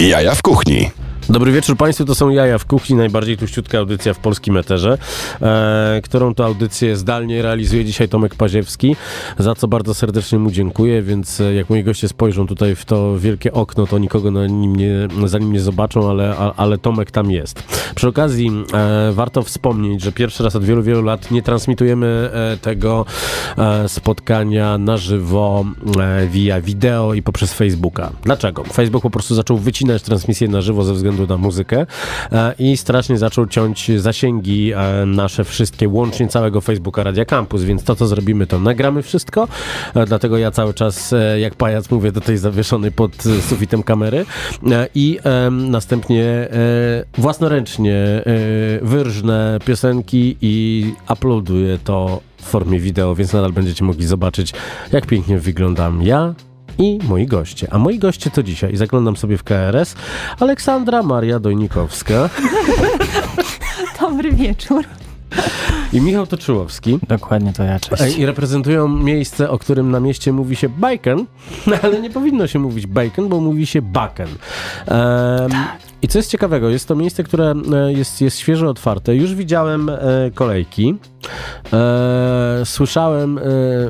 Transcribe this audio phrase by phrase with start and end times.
[0.00, 0.90] Jaja w kuchni.
[1.30, 4.98] Dobry wieczór Państwu, to są Jaja w Kuchni, najbardziej tuściutka audycja w polskim eterze,
[5.42, 8.96] e, którą to audycję zdalnie realizuje dzisiaj Tomek Paziewski,
[9.38, 13.18] za co bardzo serdecznie mu dziękuję, więc e, jak moi goście spojrzą tutaj w to
[13.18, 17.10] wielkie okno, to nikogo na nim nie, za nim nie zobaczą, ale, a, ale Tomek
[17.10, 17.62] tam jest.
[17.94, 22.56] Przy okazji e, warto wspomnieć, że pierwszy raz od wielu, wielu lat nie transmitujemy e,
[22.56, 23.06] tego
[23.58, 25.64] e, spotkania na żywo
[26.00, 28.10] e, via wideo i poprzez Facebooka.
[28.22, 28.64] Dlaczego?
[28.64, 31.86] Facebook po prostu zaczął wycinać transmisję na żywo ze względu na muzykę
[32.32, 37.84] e, i strasznie zaczął ciąć zasięgi e, nasze wszystkie, łącznie całego Facebooka Radia Campus, więc
[37.84, 39.48] to, co zrobimy, to nagramy wszystko,
[39.94, 43.12] e, dlatego ja cały czas, jak pajac mówię do tej zawieszonej pod
[43.48, 44.26] sufitem kamery.
[44.94, 45.18] I
[45.50, 46.48] następnie
[47.18, 48.22] własnoręcznie
[48.82, 54.52] wyrżnę piosenki i uploaduję to w formie wideo, więc nadal będziecie mogli zobaczyć,
[54.92, 56.34] jak pięknie wyglądam ja,
[56.78, 57.68] i moi goście.
[57.70, 59.94] A moi goście to dzisiaj, zaglądam sobie w KRS,
[60.40, 62.30] Aleksandra Maria Dojnikowska
[64.00, 64.84] Dobry wieczór.
[65.92, 66.98] i Michał Toczyłowski.
[67.08, 68.18] Dokładnie to ja, E, cześć.
[68.18, 71.26] I reprezentują miejsce, o którym na mieście mówi się bacon,
[71.82, 74.28] ale nie powinno się mówić bacon, bo mówi się baken.
[74.86, 75.50] Em,
[76.02, 79.16] I co jest ciekawego, jest to miejsce, które e, jest, jest świeżo otwarte.
[79.16, 79.96] Już widziałem e,
[80.34, 80.94] kolejki.
[81.72, 83.42] E, słyszałem, e,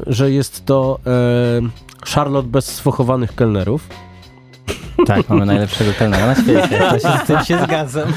[0.07, 3.89] że jest to e, Charlotte bez sfochowanych kelnerów.
[5.07, 6.79] Tak, mamy najlepszego kelnera na świecie.
[6.91, 8.09] To się, z tym się zgadzam.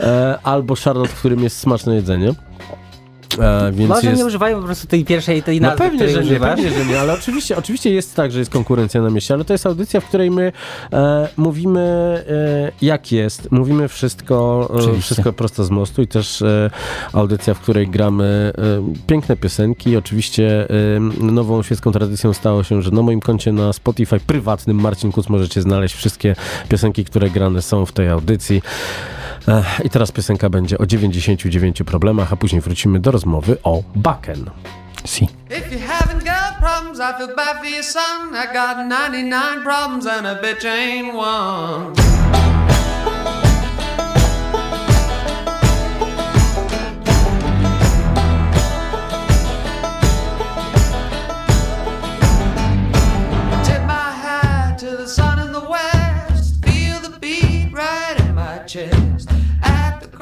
[0.00, 2.32] E, albo Charlotte, w którym jest smaczne jedzenie.
[3.38, 4.18] E, więc Może jest...
[4.18, 6.86] nie używają po prostu tej pierwszej, tej No nazwy, pewnie, której że nie, pewnie, że
[6.86, 10.00] nie, ale oczywiście, oczywiście jest tak, że jest konkurencja na mieście, ale to jest audycja,
[10.00, 10.52] w której my
[10.92, 11.80] e, mówimy
[12.28, 15.02] e, jak jest, mówimy wszystko, e, Oczywiście.
[15.02, 16.70] wszystko prosto z mostu i też e,
[17.12, 18.62] audycja, w której gramy e,
[19.06, 19.96] piękne piosenki.
[19.96, 20.68] Oczywiście
[21.20, 25.62] nową świecką tradycją stało się, że na moim koncie na Spotify prywatnym Marcin Kuc możecie
[25.62, 26.36] znaleźć wszystkie
[26.68, 28.62] piosenki, które grane są w tej audycji.
[29.84, 34.50] I teraz piosenka będzie o 99 problemach, a później wrócimy do rozmowy o Baken.
[35.04, 35.24] Si.
[35.24, 38.34] If you haven't got problems, I feel bad for your son.
[38.34, 41.92] I got 99 problems and a bitch ain't one.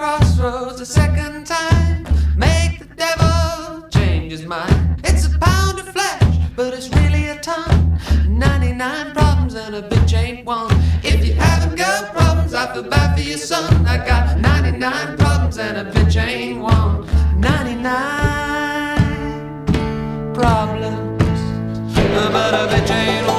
[0.06, 2.06] Crossroads, the second time.
[2.36, 5.00] Make the devil change his mind.
[5.02, 6.22] It's a pound of flesh,
[6.54, 7.98] but it's really a ton.
[8.28, 10.70] 99 problems and a bitch ain't one.
[11.02, 13.84] If you haven't got problems, I feel bad for your son.
[13.84, 17.04] I got 99 problems and a bitch ain't one.
[17.40, 19.64] 99
[20.32, 21.40] problems,
[22.36, 23.35] but a bitch ain't one.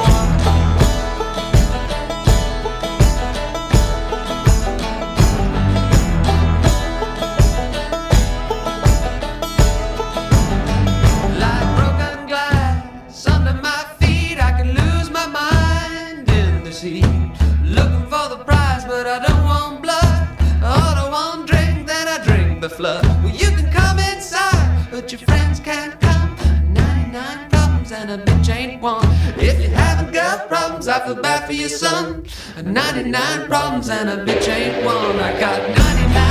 [18.97, 20.27] But I don't want blood.
[20.63, 23.05] I want drink, then I drink the flood.
[23.21, 26.35] Well, you can come inside, but your friends can't come.
[26.73, 29.07] 99 problems and a bitch ain't one.
[29.37, 32.25] If you haven't got problems, I feel bad for your son.
[32.63, 35.19] 99 problems and a bitch ain't one.
[35.19, 36.07] I got 99.
[36.13, 36.26] 99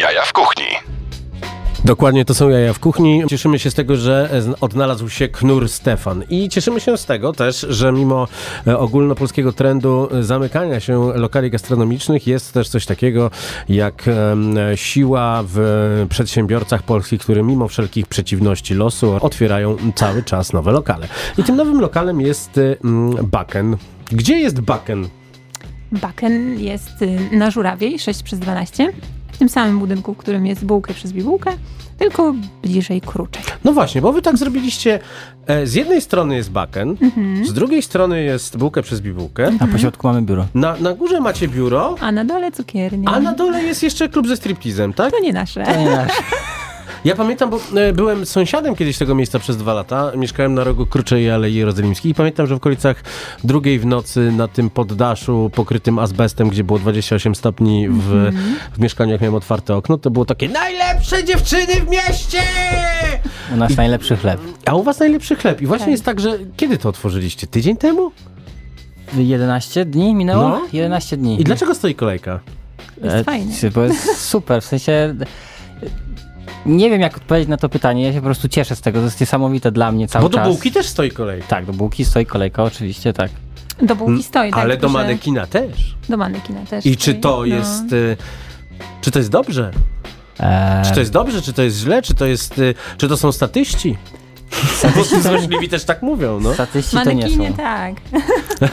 [0.00, 0.64] Jaja w kuchni.
[1.84, 3.22] Dokładnie, to są jaja w kuchni.
[3.28, 6.24] Cieszymy się z tego, że odnalazł się Knur Stefan.
[6.30, 8.28] I cieszymy się z tego też, że mimo
[8.66, 13.30] e, ogólnopolskiego trendu e, zamykania się lokali gastronomicznych jest też coś takiego
[13.68, 14.04] jak
[14.74, 21.08] siła w przedsiębiorcach polskich, które mimo wszelkich przeciwności losu otwierają cały czas nowe lokale.
[21.38, 22.76] I tym nowym lokalem jest e,
[23.22, 23.76] Baken.
[24.12, 25.08] Gdzie jest Baken?
[25.92, 28.92] Baken jest y, na Żurawiej 6 przez 12.
[29.32, 31.50] W tym samym budynku, w którym jest bułkę przez bibułkę.
[31.98, 33.58] tylko bliżej kruczek.
[33.64, 34.98] No właśnie, bo wy tak zrobiliście,
[35.46, 37.46] e, z jednej strony jest baken, Mhm.
[37.46, 40.46] z drugiej strony jest bułkę przez bibułkę, A po środku mamy biuro.
[40.54, 43.10] na, na górze macie biuro, A na dole cukiernia.
[43.10, 45.10] a na dole jest jeszcze klub ze striptizem, tak?
[45.12, 45.64] To nie nasze.
[45.64, 46.12] To nie nasz.
[47.06, 50.12] Ja pamiętam, bo e, byłem sąsiadem kiedyś tego miejsca przez dwa lata.
[50.16, 53.02] Mieszkałem na rogu Kruczej Alei Jerozolimskiej i pamiętam, że w okolicach
[53.44, 58.56] drugiej w nocy na tym poddaszu pokrytym azbestem, gdzie było 28 stopni w, Mhm.
[58.72, 62.38] w mieszkaniu, jak miałem otwarte okno, to było takie najlepsze dziewczyny w mieście!
[63.54, 64.40] U nas najlepszy chleb.
[64.64, 65.62] A u was najlepszy chleb.
[65.62, 65.90] I właśnie Tak.
[65.92, 67.46] jest tak, że kiedy to otworzyliście?
[67.46, 68.12] Tydzień temu?
[69.16, 70.48] 11 dni minęło?
[70.48, 70.60] No.
[70.72, 71.40] 11 dni.
[71.40, 72.40] I dlaczego stoi kolejka?
[73.04, 73.52] Jest E, fajne.
[73.74, 75.14] Bo jest super, w sensie...
[76.66, 78.02] Nie wiem, jak odpowiedzieć na to pytanie.
[78.02, 78.98] Ja się po prostu cieszę z tego.
[78.98, 80.48] To jest niesamowite dla mnie cały Bo do czas.
[80.48, 81.46] bułki też stoi kolejka.
[81.48, 83.30] Tak, do bułki stoi kolejka, oczywiście, tak.
[83.82, 84.60] Do bułki stoi, tak?
[84.60, 85.94] Ale do tylko że- manekina też.
[86.08, 86.86] Do manekina też.
[86.86, 87.44] I czy stoi, to no.
[87.44, 87.92] jest...
[87.92, 88.16] y,
[89.00, 89.70] Czy to jest dobrze?
[90.40, 93.16] Eee, Czy to jest dobrze, czy to jest źle, czy to jest, y, czy to
[93.16, 93.96] są statyści?
[94.96, 96.54] Bo złośliwi też tak mówią, no.
[96.54, 97.52] Statyści to nie są.
[97.56, 97.94] tak.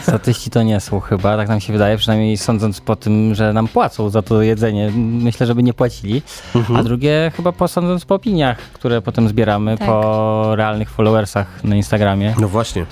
[0.02, 3.68] Statyści to nie są chyba, tak nam się wydaje, przynajmniej sądząc po tym, że nam
[3.68, 4.90] płacą za to jedzenie.
[4.96, 6.22] Myślę, żeby nie płacili.
[6.54, 6.78] Mhm.
[6.78, 9.88] A drugie chyba posądząc po opiniach, które potem zbieramy Tak.
[9.88, 12.34] po realnych followersach na Instagramie.
[12.40, 12.86] No właśnie,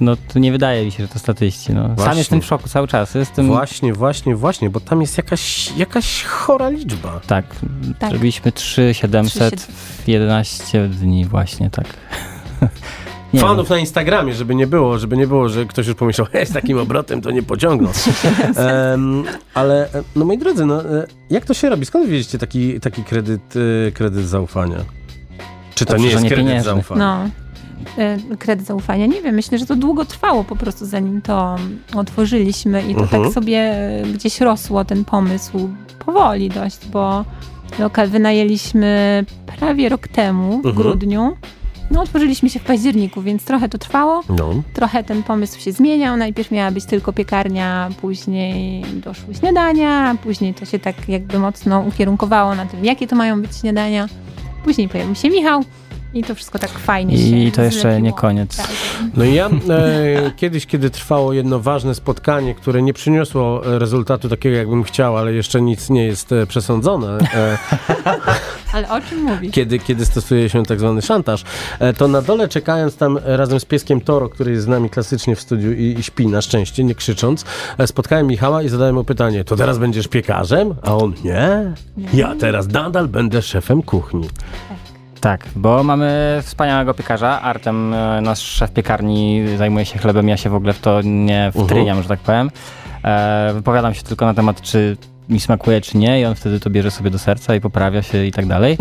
[0.00, 1.72] no to nie wydaje mi się, że to statyści.
[1.74, 1.90] No.
[1.98, 3.14] Sam jestem w szoku cały czas.
[3.14, 3.46] Jestem...
[3.46, 7.20] właśnie, właśnie, właśnie, bo tam jest jakaś, jakaś chora liczba.
[7.26, 7.44] Tak,
[7.98, 8.10] Tak.
[8.10, 9.72] zrobiliśmy 3700 3,
[10.04, 11.86] w 11 dni właśnie, tak.
[13.34, 16.46] Nie Fanów na Instagramie, żeby nie było, żeby nie było, że ktoś już pomyślał, "He,
[16.46, 17.90] z takim obrotem to nie pociągną.
[18.56, 19.24] Em,
[19.54, 21.86] ale, e, no moi drodzy, no, e, jak to się robi?
[21.86, 23.54] Skąd wiedzieliście taki, taki kredyt,
[23.88, 24.76] e, kredyt zaufania?
[25.74, 26.62] Czy to Dobrze, nie jest kredyt pieniężny.
[26.64, 27.00] zaufania?
[27.24, 27.30] No.
[27.98, 29.06] E, Kredyt zaufania.
[29.06, 31.56] Nie wiem, myślę, że to długo trwało po prostu, zanim to
[31.96, 33.22] otworzyliśmy i to Mhm.
[33.24, 35.68] tak sobie e, gdzieś rosło ten pomysł
[36.06, 37.24] powoli dość, bo
[37.78, 39.24] lokal wynajęliśmy
[39.58, 40.74] prawie rok temu, w Mhm.
[40.74, 41.36] grudniu.
[41.90, 44.22] No, otworzyliśmy się w październiku, więc trochę to trwało.
[44.28, 44.50] No.
[44.74, 46.16] Trochę ten pomysł się zmieniał.
[46.16, 52.54] Najpierw miała być tylko piekarnia, później doszły śniadania, później to się tak jakby mocno ukierunkowało
[52.54, 54.08] na tym, jakie to mają być śniadania.
[54.64, 55.64] Później pojawił się Michał
[56.14, 58.00] i to wszystko tak fajnie się I to jeszcze zlepiło.
[58.00, 58.56] nie koniec.
[58.56, 58.70] Tak.
[59.16, 59.50] No i ja e,
[60.36, 65.32] kiedyś, kiedy trwało jedno ważne spotkanie, które nie przyniosło e, rezultatu takiego, jakbym chciał, ale
[65.32, 67.58] jeszcze nic nie jest e, przesądzone, e,
[68.74, 69.52] Ale o czym mówisz?
[69.52, 71.44] kiedy, kiedy stosuje się tak zwany szantaż,
[71.78, 74.90] e, to na dole czekając tam e, razem z pieskiem Toro, który jest z nami
[74.90, 77.44] klasycznie w studiu i, i śpi na szczęście, nie krzycząc,
[77.78, 80.74] e, spotkałem Michała i zadałem mu pytanie, to teraz będziesz piekarzem?
[80.82, 81.72] A on, nie,
[82.14, 84.28] ja teraz nadal będę szefem kuchni.
[85.24, 87.40] Tak, bo mamy wspaniałego piekarza.
[87.42, 90.28] Artem, e, nasz szef piekarni, zajmuje się chlebem.
[90.28, 92.50] Ja się w ogóle w to nie wtryniam, że tak powiem.
[93.04, 94.96] E, wypowiadam się tylko na temat, czy
[95.28, 98.24] mi smakuje, czy nie, i on wtedy to bierze sobie do serca i poprawia się
[98.24, 98.78] i tak dalej.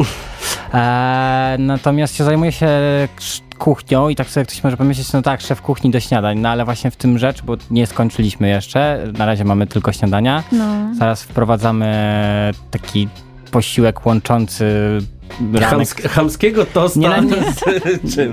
[0.74, 2.68] E, natomiast się zajmuje się
[3.58, 6.66] kuchnią i tak sobie ktoś może pomyśleć, no tak, szef kuchni do śniadań, no ale
[6.66, 10.44] właśnie w tym rzecz, bo nie skończyliśmy jeszcze, na razie mamy tylko śniadania.
[10.52, 10.66] No.
[11.00, 11.94] Zaraz wprowadzamy
[12.72, 13.08] taki
[13.54, 14.66] posiłek łączący
[15.54, 17.10] ranek Chamsk, chamskiego tosta Nie,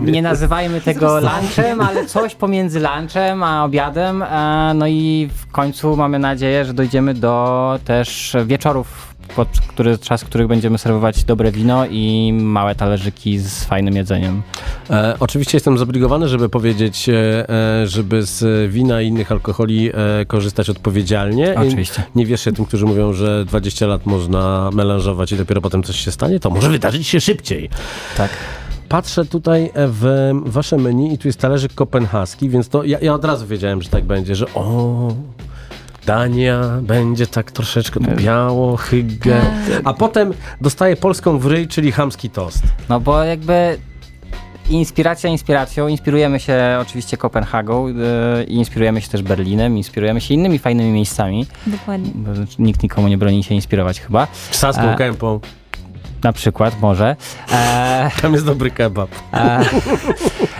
[0.00, 0.12] nie.
[0.12, 4.22] nie nazywajmy tego lunchem, ale coś pomiędzy lunchem a obiadem.
[4.22, 10.24] E, No i w końcu mamy nadzieję, że dojdziemy do też wieczorów, pod który, czas
[10.24, 14.42] których będziemy serwować dobre wino i małe talerzyki z fajnym jedzeniem.
[14.90, 17.14] E, oczywiście jestem zobligowany, żeby powiedzieć, e,
[17.48, 21.54] e, żeby z wina i innych alkoholi e, korzystać odpowiedzialnie.
[21.54, 22.02] I Oczywiście.
[22.14, 26.12] Nie wierzcie tym, którzy mówią, że 20 lat można melanżować i dopiero potem coś się
[26.12, 26.40] stanie.
[26.40, 27.70] To może wydarzyć się szybciej.
[28.16, 28.30] Tak.
[28.88, 33.24] Patrzę tutaj w wasze menu i tu jest talerzyk kopenhaski, więc to ja, ja od
[33.24, 35.14] razu wiedziałem, że tak będzie, że o...
[36.06, 39.40] Dania będzie tak troszeczkę biało, hygge.
[39.84, 42.62] A potem dostaje polską w ryj, czyli chamski tost.
[42.88, 43.78] No bo jakby
[44.70, 47.94] inspiracja inspiracją, inspirujemy się oczywiście Kopenhagą, yy,
[48.48, 52.10] i inspirujemy się też Berlinem, inspirujemy się innymi fajnymi miejscami, Dokładnie.
[52.14, 54.26] bo nikt nikomu nie broni się inspirować chyba.
[54.50, 55.40] Saską E, kępą.
[56.24, 57.16] Na przykład, może.
[57.52, 59.10] E, Tam jest dobry kebab.
[59.34, 59.64] e,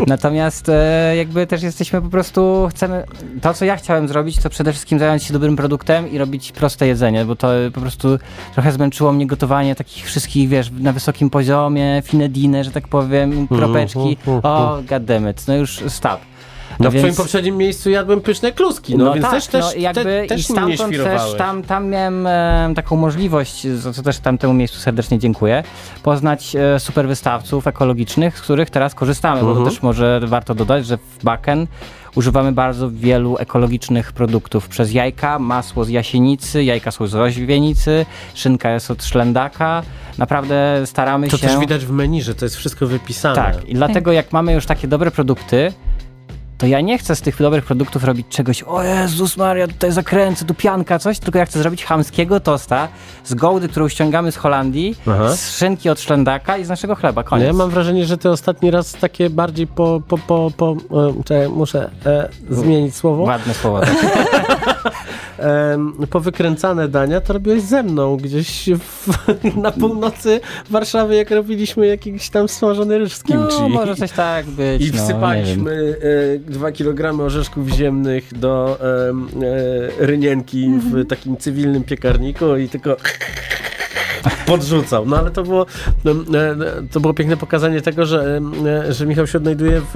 [0.07, 3.05] natomiast e, jakby też jesteśmy po prostu, chcemy,
[3.43, 6.87] to co ja chciałem zrobić, to przede wszystkim zająć się dobrym produktem i robić proste
[6.87, 8.19] jedzenie, bo to po prostu
[8.55, 14.17] trochę zmęczyło mnie gotowanie takich wszystkich, wiesz, na wysokim poziomie, finedine, że tak powiem, kropeczki.
[14.43, 16.21] O, goddammit, no już stop.
[16.81, 19.81] No w Więc- twoim poprzednim miejscu jadłem pyszne kluski, no, więc tak, też, też, no,
[19.81, 24.03] jakby te, i też nie stamtąd też tam, tam miałem e, taką możliwość, za co
[24.03, 25.63] też tamtemu miejscu serdecznie dziękuję,
[26.03, 29.65] poznać e, super wystawców ekologicznych, z których teraz korzystamy, bo Mhm.
[29.67, 31.67] to też może warto dodać, że w Baken
[32.15, 34.69] używamy bardzo wielu ekologicznych produktów.
[34.69, 39.83] Przez jajka, masło z jasienicy, jajka są z roźwienicy, szynka jest od szlendaka.
[40.19, 41.47] Naprawdę staramy To się...
[41.49, 43.35] też widać w menu, że to jest wszystko wypisane.
[43.35, 45.73] Tak, i dlatego jak mamy już takie dobre produkty,
[46.61, 50.45] to ja nie chcę z tych dobrych produktów robić czegoś, o Jezus Maria, tutaj zakręcę,
[50.45, 52.89] tu pianka, coś, tylko ja chcę zrobić chamskiego tosta
[53.25, 55.37] z gołdy, którą ściągamy z Holandii, Aha.
[55.37, 57.47] z szynki od szlendaka i z naszego chleba, No koniec.
[57.47, 61.49] ja mam wrażenie, że ty ostatni raz takie bardziej po, po, po, po e, czekaj,
[61.49, 63.81] muszę e, zmienić słowo, Ładne słowo.
[63.81, 63.97] Tak.
[65.39, 69.09] Em, po wykręcane dania to robiłeś ze mną gdzieś w,
[69.63, 73.61] na północy Warszawy, jak robiliśmy jakiś tam smażony ryż z kimchi.
[73.61, 75.97] No, może coś tak być, I no, wsypaliśmy
[76.37, 79.29] e, 2 kg orzeszków ziemnych do em,
[80.01, 82.97] e, rynienki w takim cywilnym piekarniku i tylko
[84.47, 85.07] podrzucał.
[85.07, 85.67] No ale to było,
[86.05, 86.57] no, e,
[86.91, 89.91] to było piękne pokazanie tego, że, e, że Michał się odnajduje w,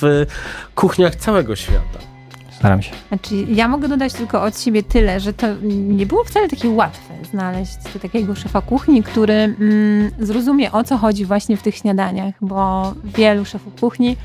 [0.00, 0.26] w
[0.74, 2.15] kuchniach całego świata.
[2.58, 2.92] Staram się.
[3.08, 7.14] Znaczy, ja mogę dodać tylko od siebie tyle, że to nie było wcale takie łatwe
[7.30, 7.72] znaleźć
[8.02, 13.44] takiego szefa kuchni, który mm, zrozumie o co chodzi właśnie w tych śniadaniach, bo wielu
[13.44, 14.16] szefów kuchni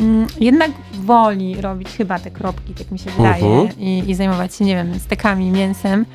[0.00, 3.78] mm, jednak woli robić chyba te kropki, tak mi się wydaje, Mhm.
[3.80, 6.06] i, i zajmować się, nie wiem, stekami, mięsem.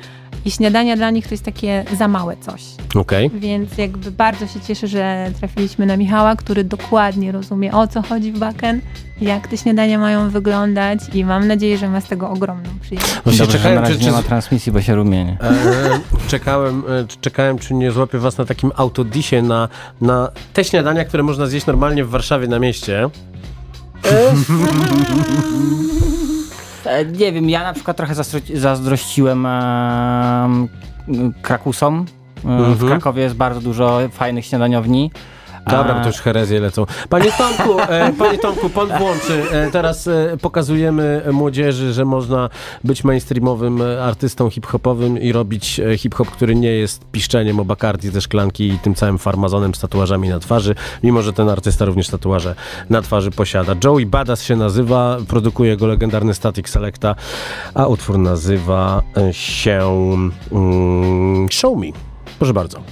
[0.44, 2.62] I śniadania dla nich to jest takie za małe coś.
[2.94, 3.30] Okej.
[3.34, 8.32] Więc jakby bardzo się cieszę, że trafiliśmy na Michała, który dokładnie rozumie o co chodzi
[8.32, 8.80] w baken,
[9.20, 13.14] jak te śniadania mają wyglądać i mam nadzieję, że ma z tego ogromną przyjemność.
[13.24, 15.36] Właśnie Dobrze, że czekałem, na czy, razie czy, nie ma transmisji, bo się rumienie.
[15.40, 19.68] E, czekałem, e, czekałem, czy nie złapię was na takim autodisie na,
[20.00, 23.10] na te śniadania, które można zjeść normalnie w Warszawie na mieście.
[26.86, 30.68] E, Nie wiem, ja na przykład trochę zazdro- zazdrościłem em,
[31.42, 32.06] Krakusom.
[32.36, 32.88] E, W Mhm.
[32.90, 35.10] Krakowie jest bardzo dużo fajnych śniadaniowni.
[35.70, 36.86] Dobra, bo to już herezje lecą.
[37.08, 39.42] Panie Tomku, e, panie Tomku, pan włączy.
[39.52, 42.48] E, teraz e, pokazujemy młodzieży, że można
[42.84, 48.08] być mainstreamowym e, artystą hip-hopowym i robić e, hip-hop, który nie jest piszczeniem o Bacardi
[48.08, 52.08] ze szklanki i tym całym farmazonem z tatuażami na twarzy, mimo że ten artysta również
[52.08, 52.54] tatuaże
[52.90, 53.74] na twarzy posiada.
[53.84, 57.14] Joey Badass się nazywa, produkuje go legendarny Static Selecta,
[57.74, 59.80] a utwór nazywa e, się
[60.52, 61.86] mm, Show Me.
[62.38, 62.82] Proszę bardzo.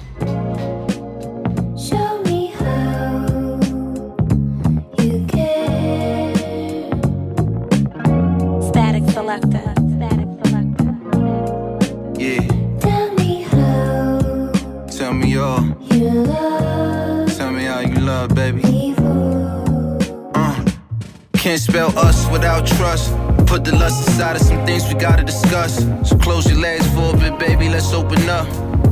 [21.61, 23.13] Spell us without trust.
[23.45, 25.85] Put the lust aside of some things we gotta discuss.
[26.07, 27.69] So close your legs for a bit, baby.
[27.69, 28.47] Let's open up.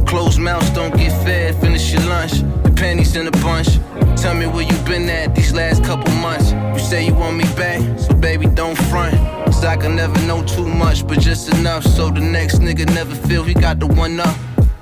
[0.06, 1.56] Closed mouths don't get fed.
[1.56, 2.40] Finish your lunch.
[2.40, 3.80] Your panties in a bunch.
[4.16, 6.52] Tell me where you been at these last couple months.
[6.52, 9.16] You say you want me back, so baby don't front.
[9.46, 13.16] Cause I can never know too much, but just enough so the next nigga never
[13.16, 14.36] feel he got the one up.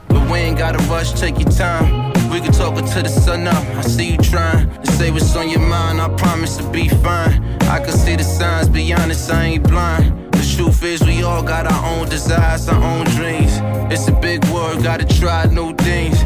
[0.10, 2.17] But we ain't gotta rush, take your time.
[2.32, 3.64] We can talk until the sun up.
[3.76, 6.02] I see you trying to say what's on your mind.
[6.02, 7.44] I promise to be fine.
[7.64, 10.34] I can see the signs, be honest, I ain't blind.
[10.34, 13.52] The truth is, we all got our own desires, our own dreams.
[13.92, 16.20] It's a big world, gotta try new things.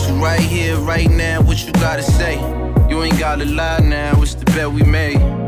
[0.00, 2.38] So, right here, right now, what you gotta say?
[2.88, 5.39] You ain't gotta lie now, it's the bet we made.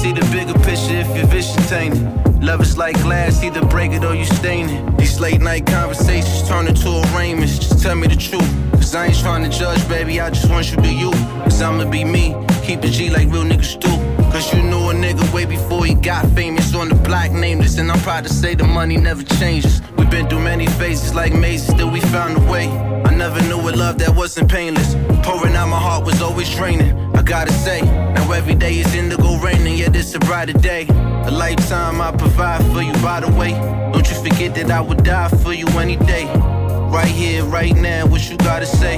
[0.00, 2.02] See the bigger picture if your vision tainted.
[2.42, 4.96] Love is like glass, either break it or you stain it.
[4.96, 7.58] These late night conversations turn into arraignments.
[7.58, 8.50] Just tell me the truth.
[8.72, 10.18] Cause I ain't trying to judge, baby.
[10.18, 11.10] I just want you to be you.
[11.44, 12.34] Cause I'ma be me.
[12.64, 13.90] Keep it G like real niggas do.
[14.32, 17.76] Cause you knew a nigga way before he got famous on the block nameless.
[17.76, 19.82] And I'm proud to say the money never changes.
[19.98, 22.68] We've been through many phases like mazes, still we found a way.
[23.04, 24.94] I never knew a love that wasn't painless.
[25.22, 27.09] Pouring out my heart was always draining.
[27.30, 30.88] Gotta say, now every day is indigo raining, yet it's a brighter day.
[30.88, 33.52] A lifetime I provide for you, by the way.
[33.92, 36.24] Don't you forget that I would die for you any day.
[36.90, 38.96] Right here, right now, what you gotta say?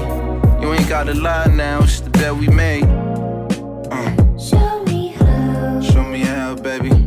[0.63, 2.85] You ain't gotta lie now, it's the bet we made.
[2.85, 7.02] Uh, Show me how show me how, baby.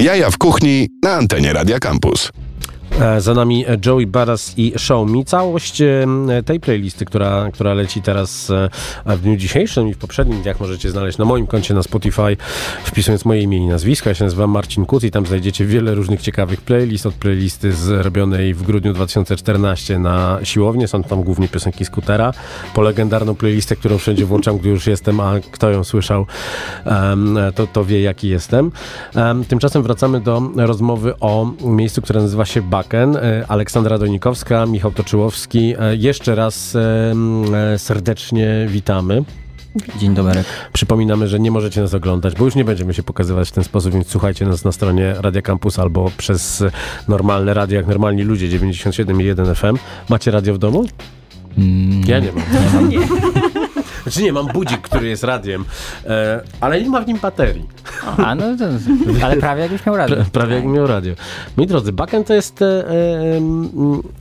[0.00, 2.32] Jaja w kuchni na antenie Radia Campus.
[3.00, 4.72] E, Za nami Joey Badass i
[5.06, 5.24] Me.
[5.24, 6.06] Całość e,
[6.46, 10.90] tej playlisty, która, która leci teraz e, w dniu dzisiejszym i w poprzednim dniach możecie
[10.90, 12.36] znaleźć na moim koncie na Spotify,
[12.84, 14.08] wpisując moje imię i nazwisko.
[14.08, 17.06] Ja się nazywam Marcin Kuc i tam znajdziecie wiele różnych ciekawych playlist.
[17.06, 20.88] Od playlisty zrobionej w grudniu 2014 na siłownię.
[20.88, 22.32] Są tam głównie piosenki Skutera.
[22.74, 26.26] Po legendarną playlistę, którą wszędzie włączam, gdy już jestem, a kto ją słyszał,
[27.54, 28.72] to, to wie jaki jestem.
[29.14, 32.89] Em, Tymczasem wracamy do rozmowy o miejscu, które nazywa się Baken.
[32.94, 35.74] E, Aleksandra Donikowska, Michał Toczyłowski.
[35.78, 39.24] E, Jeszcze raz e, serdecznie witamy.
[39.98, 40.44] Dzień dobry.
[40.72, 43.92] Przypominamy, że nie możecie nas oglądać, bo już nie będziemy się pokazywać w ten sposób,
[43.92, 46.64] więc słuchajcie nas na stronie Radia Campus albo przez
[47.08, 49.78] normalne radio, jak normalni ludzie, 97,1 FM.
[50.08, 50.84] Macie radio w domu?
[51.58, 52.90] Mm, Ja nie mam.
[54.10, 55.64] Znaczy nie, mam budzik, który jest radiem,
[56.06, 57.68] e, ale nie ma w nim baterii.
[58.16, 58.64] A no to,
[59.24, 60.16] ale prawie jakbyś miał radę.
[60.16, 61.14] Pra- Prawie jak miał radio.
[61.56, 62.92] Moi drodzy, Baken to jest e, e,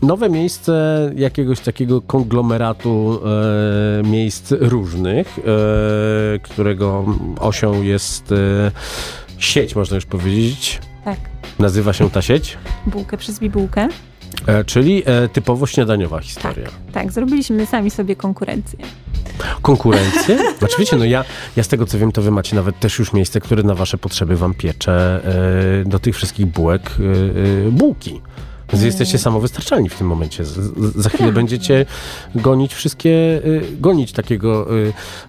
[0.02, 3.20] nowe miejsce jakiegoś takiego konglomeratu
[4.04, 7.06] e, miejsc różnych, e, którego
[7.40, 8.36] osią jest e,
[9.38, 10.80] sieć, można już powiedzieć.
[11.06, 11.18] Tak.
[11.60, 13.88] Nazywa się ta sieć, Bułkę przez bibułkę.
[14.48, 16.70] E, czyli e, typowo śniadaniowa historia.
[16.94, 18.80] Tak, zrobiliśmy sami sobie konkurencję.
[19.62, 20.38] Konkurencję?
[20.60, 21.26] Znaczy wiecie, no ja,
[21.56, 23.98] ja z tego co wiem, to wy macie nawet też już miejsce, które na wasze
[23.98, 25.22] potrzeby wam piecze
[25.86, 28.22] e, do tych wszystkich bułek e, e, bułki.
[28.74, 30.46] Więc jesteście samowystarczalni w tym momencie.
[30.46, 31.86] Z, z, za chwilę będziecie
[32.36, 33.42] gonić wszystkie, e,
[33.80, 34.68] gonić takiego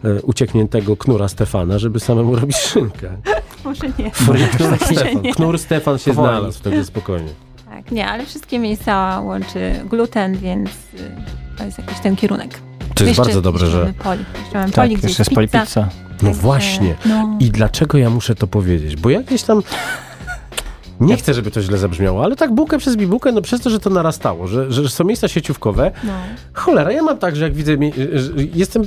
[0.04, 3.16] e, e, uciekniętego knura Stefana, żeby samemu robić szynkę.
[3.64, 4.10] Może nie.
[4.10, 4.38] Knur
[4.78, 6.34] Stefan, knur Stefan się Powoli.
[6.34, 7.28] znalazł, wtedy spokojnie.
[7.84, 11.10] Tak, nie, ale wszystkie miejsca łączy gluten, więc y,
[11.58, 12.60] to jest jakiś ten kierunek.
[12.94, 13.84] To jest Jeszcze- bardzo dobrze, jeszcze że...
[13.84, 14.24] mamy Poli.
[14.42, 15.88] Jeszcze mamy Tak, poli, gdzie jeszcze jest pizza.
[16.22, 16.94] No właśnie.
[17.06, 18.96] No, I dlaczego ja muszę to powiedzieć?
[18.96, 19.62] Bo ja gdzieś tam.
[21.00, 23.80] Nie chcę, żeby to źle zabrzmiało, ale tak bułkę przez bibułkę, no przez to, że
[23.80, 25.90] to narastało, że, że są miejsca sieciówkowe.
[26.04, 26.12] no.
[26.52, 27.72] Cholera, ja mam tak, że jak widzę,
[28.14, 28.82] że jestem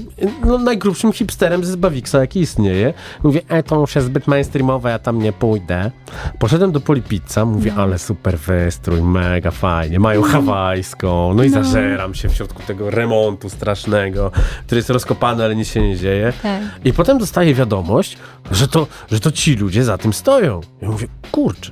[0.46, 2.94] no, najgrubszym hipsterem z Bawiksa, jaki istnieje.
[3.24, 5.92] Mówię, e, to już jest zbyt mainstreamowe, ja tam nie pójdę.
[6.40, 11.64] Poszedłem do Polipizza, mówię, ale super wystrój, mega fajnie, mają hawajską, no i No.
[11.64, 14.32] zażeram się w środku tego remontu strasznego,
[14.66, 16.34] który jest rozkopany, ale nic się nie dzieje.
[16.44, 16.62] Tak.
[16.86, 18.18] I potem dostaję wiadomość,
[18.52, 20.62] że to, że to ci ludzie za tym stoją.
[20.82, 21.72] Ja mówię, kurczę.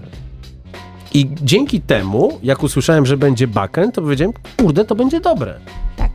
[1.14, 5.54] I dzięki temu, jak usłyszałem, że będzie backend, to powiedziałem, kurde, to będzie dobre.
[5.98, 6.12] tak.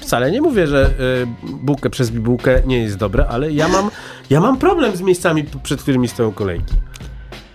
[0.00, 0.90] Wcale nie mówię, że
[1.46, 3.90] y, bułkę przez bibułkę nie jest dobre, ale ja mam,
[4.30, 6.74] ja mam problem z miejscami, przed którymi stoją kolejki.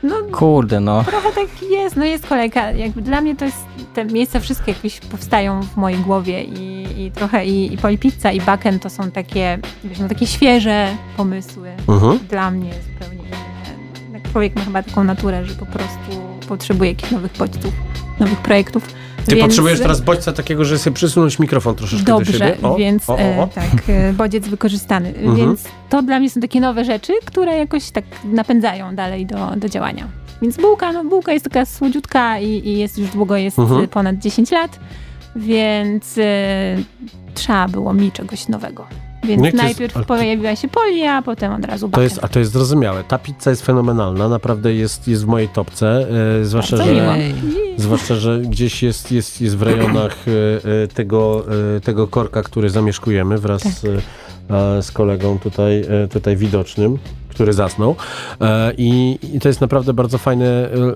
[0.04, 1.04] No, Kurde, no.
[1.04, 2.72] trochę tak jest, no jest kolejka.
[2.72, 3.58] Jakby dla mnie to jest,
[3.94, 8.42] te miejsca wszystkie jakieś powstają w mojej głowie i, i trochę i, i Polipizza i
[8.42, 11.70] Baken to są takie, wiesz, no takie świeże pomysły.
[11.88, 12.20] Mhm.
[12.30, 14.20] Dla mnie zupełnie inne.
[14.22, 17.74] Tak człowiek ma chyba taką naturę, że po prostu potrzebuje jakichś nowych bodźców,
[18.20, 18.94] nowych projektów.
[19.26, 22.58] Ty Więc- potrzebujesz teraz bodźca takiego, że sobie przysunąć mikrofon troszeczkę do Dobrze, siebie.
[22.62, 23.48] O, więc o, o, e, o.
[23.48, 25.10] tak, e, bodziec wykorzystany.
[25.10, 25.36] Mhm.
[25.36, 29.70] Więc to dla mnie są takie nowe rzeczy, które jakoś tak napędzają dalej do, do
[29.70, 30.08] działania.
[30.42, 33.88] Więc bułka, no bułka jest taka słodziutka i, i jest już długo, jest Mhm.
[33.88, 34.80] ponad 10 lat,
[35.36, 36.78] więc e,
[37.34, 38.88] trzeba było mi czegoś nowego.
[39.28, 42.20] Więc to jest- najpierw ale to- pojawiła się polia, a potem od razu To jest,
[42.22, 43.04] a to jest zrozumiałe.
[43.04, 46.08] Ta pizza jest fenomenalna, naprawdę jest, jest w mojej topce,
[46.42, 47.18] e, zwłaszcza, Bardzo że...
[47.78, 51.46] Zwłaszcza, że gdzieś jest, jest, jest w rejonach e, e, tego,
[51.78, 53.72] e, tego korka, który zamieszkujemy wraz Tak.
[53.74, 56.98] z, e, z kolegą tutaj, e, tutaj widocznym,
[57.38, 57.96] który zasnął.
[58.42, 60.46] E, I, I to jest naprawdę bardzo fajne,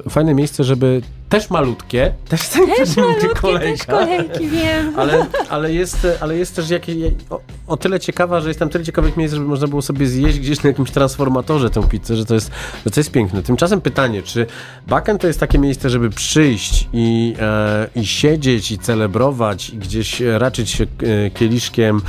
[0.05, 2.41] e, fajne miejsce, żeby też malutkie, też,
[2.77, 4.93] Też malutkie, też kolejka, kolejki, wiem.
[4.99, 6.95] ale, ale, jest, ale jest też jakieś,
[7.29, 10.39] o, o tyle ciekawa, że jest tam tyle ciekawych miejsc, żeby można było sobie zjeść
[10.39, 12.51] gdzieś na jakimś transformatorze tę pizzę, że to jest,
[12.85, 13.43] że to jest piękne.
[13.43, 14.45] Tymczasem pytanie, czy
[14.87, 20.21] Baken to jest takie miejsce, żeby przyjść i, e, i siedzieć i celebrować i gdzieś
[20.21, 22.01] raczyć się e, kieliszkiem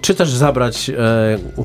[0.00, 0.94] czy też zabrać e,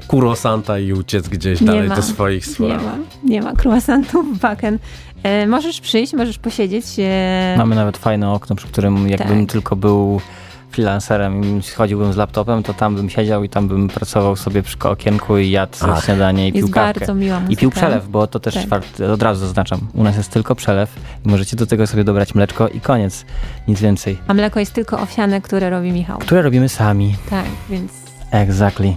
[0.08, 1.96] kurosanta i uciec gdzieś Nie dalej ma.
[1.96, 2.84] do swoich Nie spraw.
[2.84, 4.80] ma, nie ma croissantów baken.
[5.24, 6.86] E, możesz przyjść, możesz posiedzieć.
[7.00, 9.52] E, Mamy nawet fajne okno, przy którym jakbym Tak.
[9.52, 10.22] tylko był
[10.72, 14.78] freelancerem i chodziłbym z laptopem, to tam bym siedział i tam bym pracował sobie przy
[14.80, 17.00] okienku i jadł śniadanie i pił Jest kawkę.
[17.00, 17.54] bardzo miła muzyka.
[17.54, 18.84] I pił przelew, bo to też Tak.
[19.14, 19.80] od razu zaznaczam.
[19.94, 23.26] U nas jest tylko przelew i możecie do tego sobie dobrać mleczko i koniec.
[23.68, 24.18] Nic więcej.
[24.28, 26.18] A mleko jest tylko owsiane, które robi Michał.
[26.20, 27.16] Które robimy sami.
[27.30, 27.92] Tak, więc
[28.32, 28.96] Exactly.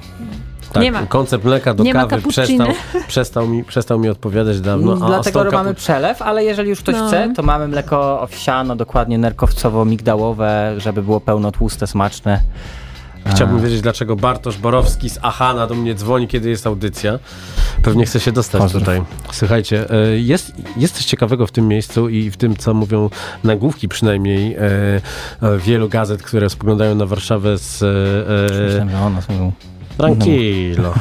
[0.72, 1.06] Tak, Nie ma.
[1.06, 2.66] koncept mleka do Nie kawy przestał,
[3.08, 4.92] przestał, mi, przestał mi odpowiadać dawno.
[4.92, 7.06] Mm, a Dlatego stąd mamy przelew, ale jeżeli już ktoś No.
[7.08, 12.40] chce, to mamy mleko owsiano, dokładnie nerkowcowo-migdałowe, żeby było pełno tłuste, smaczne.
[13.30, 17.18] Chciałbym wiedzieć, dlaczego Bartosz Borowski z Ahana do mnie dzwoni, kiedy jest audycja.
[17.82, 18.82] Pewnie chce się dostać Pozdrów.
[18.82, 19.02] tutaj.
[19.32, 23.10] Słuchajcie, e, jest, jest coś ciekawego w tym miejscu i w tym, co mówią
[23.44, 24.60] nagłówki przynajmniej e,
[25.42, 27.84] e, wielu gazet, które spoglądają na Warszawę z...
[28.84, 29.52] Myślałem, że są...
[29.98, 30.94] Tranquilo.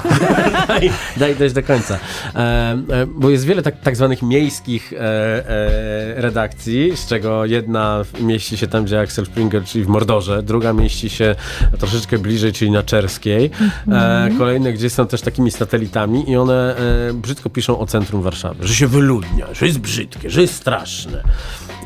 [0.68, 2.00] daj, daj dojść do końca.
[2.36, 8.04] E, e, bo jest wiele tak, tak zwanych miejskich e, e, redakcji, z czego jedna
[8.20, 11.36] mieści się tam, gdzie Axel Springer, czyli w Mordorze, druga mieści się
[11.80, 13.52] troszeczkę bliżej, czyli na Czerskiej.
[13.92, 16.76] E, kolejne, gdzie są też takimi satelitami i one
[17.10, 21.24] e, brzydko piszą o centrum Warszawy, że się wyludnia, że jest brzydkie, że jest straszne.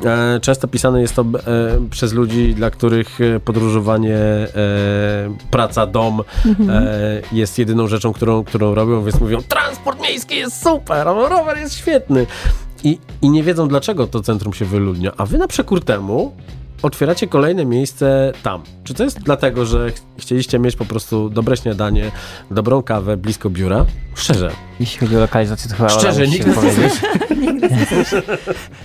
[0.05, 1.25] E, Często pisane jest to e,
[1.89, 4.17] przez ludzi, dla których e, podróżowanie,
[5.51, 6.21] praca, dom
[6.69, 11.75] e, jest jedyną rzeczą, którą, którą robią, więc mówią, transport miejski jest super, rower jest
[11.75, 12.25] świetny.
[12.83, 15.11] I, I nie wiedzą, dlaczego to centrum się wyludnia.
[15.17, 16.35] A wy na przekór temu
[16.81, 18.61] otwieracie kolejne miejsce tam.
[18.83, 22.11] Czy to jest dlatego, że ch- chcieliście mieć po prostu dobre śniadanie,
[22.51, 23.85] dobrą kawę blisko biura?
[24.15, 24.51] Szczerze.
[24.79, 26.93] Jeśli chodzi o lokalizację, to chyba Szczerze, nikt nie powiedzieć.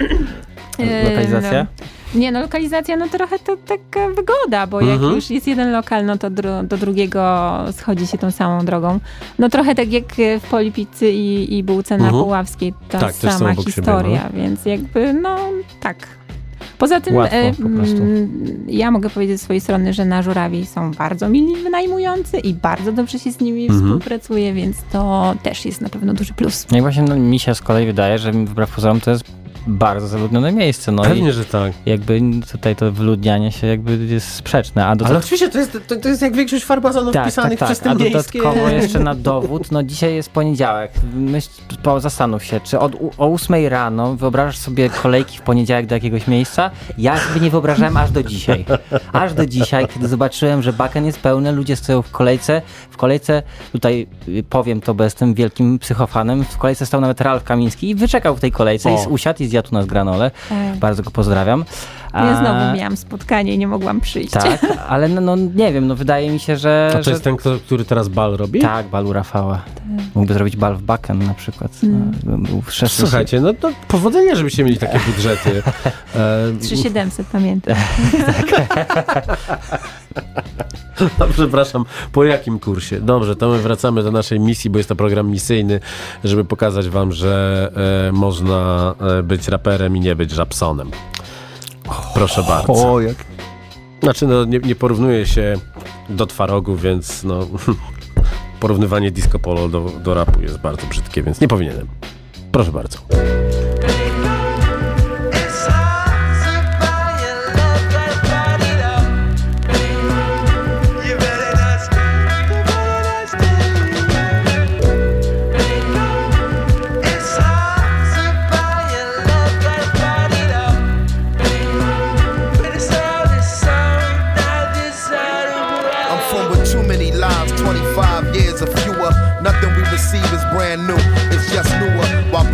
[0.84, 1.66] E, Lokalizacja?
[2.14, 2.20] No.
[2.20, 5.14] Nie, no lokalizacja, no trochę to taka wygoda, bo jak Mhm.
[5.14, 9.00] już jest jeden lokal, no to dru- do drugiego schodzi się tą samą drogą.
[9.38, 12.24] No trochę tak jak e, w Polipicy i, i Bułce na Mhm.
[12.24, 15.36] Puławskiej, ta Tak, sama obok siebie, historia, więc jakby, no
[15.80, 15.96] tak.
[16.78, 17.68] Poza tym Łatwo, e, po
[18.68, 22.92] ja mogę powiedzieć z swojej strony, że na Żurawi są bardzo mili wynajmujący i bardzo
[22.92, 23.80] dobrze się z nimi Mhm.
[23.84, 26.66] współpracuje, więc to też jest na pewno duży plus.
[26.70, 29.24] No i właśnie no, mi się z kolei wydaje, że wbrew pozorom to jest
[29.66, 30.92] bardzo zaludnione miejsce.
[30.92, 31.72] No Pewnie, i że tak.
[31.86, 32.20] jakby
[32.52, 34.86] tutaj to wyludnianie się jakby jest sprzeczne.
[34.86, 37.68] A do Ale oczywiście to jest, to, to jest jak większość farbazonów tak, pisanych tak,
[37.68, 37.84] przez tak.
[37.84, 38.38] te A miejskie...
[38.38, 40.92] dodatkowo jeszcze na dowód, no dzisiaj jest poniedziałek.
[41.14, 41.48] Myśl,
[41.82, 46.26] po, zastanów się, czy od, o 8 rano wyobrażasz sobie kolejki w poniedziałek do jakiegoś
[46.26, 46.70] miejsca?
[46.98, 48.64] Ja sobie nie wyobrażałem aż do dzisiaj.
[49.12, 52.62] Aż do dzisiaj, kiedy zobaczyłem, że baken jest pełny, ludzie stoją w kolejce.
[52.90, 57.44] W kolejce, tutaj y, powiem to, bo jestem wielkim psychofanem, w kolejce stał nawet Ralf
[57.44, 59.04] Kamiński i wyczekał w tej kolejce O.
[59.04, 60.30] i usiadł i zjadł u nas granole.
[60.48, 60.76] Tak.
[60.78, 61.64] Bardzo go pozdrawiam.
[62.24, 64.30] Ja znowu miałam spotkanie i nie mogłam przyjść.
[64.30, 66.90] Tak, ale no, no nie wiem, no wydaje mi się, że...
[66.94, 67.10] A to że...
[67.10, 68.60] jest ten, kto, który teraz bal robi?
[68.60, 69.62] Tak, bal u Rafała.
[70.14, 71.72] Mógłby zrobić bal w Baken na przykład.
[71.82, 72.12] Mm.
[72.24, 75.62] No, był Słuchajcie, no to powodzenia, żebyście mieli takie budżety.
[76.16, 77.76] E, 3700 pamiętam.
[81.18, 83.00] no, przepraszam, po jakim kursie?
[83.00, 85.80] Dobrze, to my wracamy do naszej misji, bo jest to program misyjny,
[86.24, 87.70] żeby pokazać wam, że
[88.08, 90.90] e, można e, być raperem i nie być rapsonem.
[92.14, 92.92] Proszę bardzo.
[92.92, 93.16] O, jak...
[94.02, 95.54] Znaczy, no, nie, nie porównuje się
[96.08, 97.46] do twarogu, więc no,
[98.60, 101.88] porównywanie disco polo do, do rapu jest bardzo brzydkie, więc nie powinienem.
[102.52, 102.98] Proszę bardzo.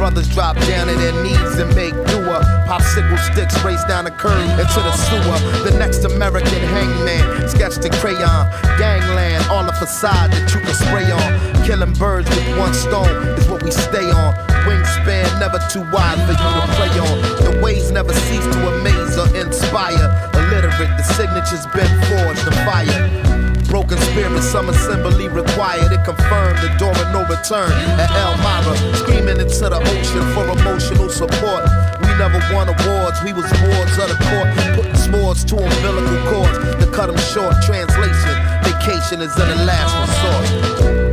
[0.02, 2.42] Brothers drop down to their knees and make doer.
[2.66, 5.38] Popsicle sticks race down the curb into the sewer.
[5.62, 8.50] The next American hangman, sketched in crayon.
[8.82, 11.30] Gangland, all the facade that you can spray on.
[11.64, 14.34] Killing birds with one stone is what we stay on.
[14.66, 17.16] Wingspan never too wide for you to play on.
[17.46, 20.10] The ways never cease to amaze or inspire.
[20.34, 23.31] Illiterate, the signature's been forged fire.
[23.72, 25.90] Broken spirit, some assembly required.
[25.92, 28.76] It confirmed the door of no return at Elmira.
[28.98, 31.64] Screaming into the ocean for emotional support.
[32.02, 34.76] We never won awards, we was wards of the court.
[34.76, 37.54] Putting swords to umbilical cords to cut them short.
[37.64, 41.11] Translation, vacation is in the last resort.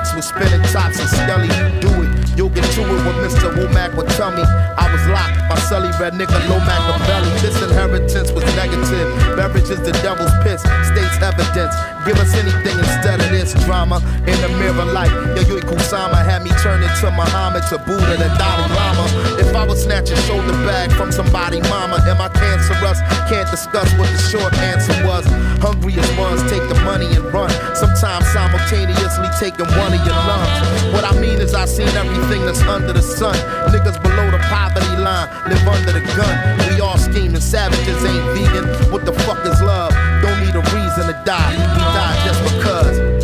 [0.00, 1.48] Box with spinning tops and skelly.
[1.80, 3.52] Do it, you'll get to it what Mr.
[3.52, 4.42] Womack would tell me.
[4.42, 7.30] I was locked, my Sully, red nigga, low Machiavelli.
[7.40, 9.36] This inheritance was negative.
[9.36, 10.62] Beverage is the devil's piss.
[10.88, 11.99] States evidence.
[12.06, 14.00] Give us anything instead of this drama.
[14.24, 18.28] In the mirror light, yo, Yui Kusama had me turn into Muhammad to Buddha to
[18.40, 19.04] Dalai Lama.
[19.36, 23.00] If I was snatching shoulder bag from somebody, mama, am I cancerous?
[23.28, 25.28] Can't discuss what the short answer was.
[25.60, 27.50] Hungriest ones take the money and run.
[27.76, 30.96] Sometimes simultaneously taking one of your lungs.
[30.96, 33.36] What I mean is I seen everything that's under the sun.
[33.68, 36.34] Niggas below the poverty line live under the gun.
[36.72, 38.64] We all scheming, savages ain't vegan.
[38.90, 39.92] What the fuck is love?
[40.52, 41.52] A reason to die.
[41.52, 43.19] We die just because.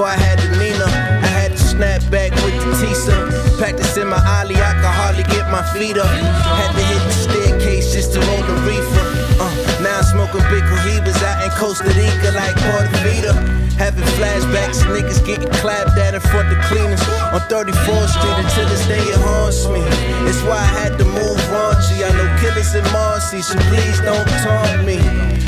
[0.00, 0.86] Before I had the Nina.
[0.86, 3.12] I had to snap back with the Tisa.
[3.58, 6.08] Practicing my ollie, I could hardly get my feet up.
[6.08, 9.06] Had to hit the staircase just to roll the reefer.
[9.36, 9.52] Uh,
[9.84, 13.69] now I'm smoking big cohibas out in Costa Rica like Puerto Portavita.
[13.80, 17.00] Having flashbacks, niggas getting clapped at in front of cleaners
[17.32, 19.80] on 34th Street until this day it haunts me.
[20.28, 22.04] It's why I had to move raunchy.
[22.04, 25.00] I know killers in Marcy, so please don't taunt me.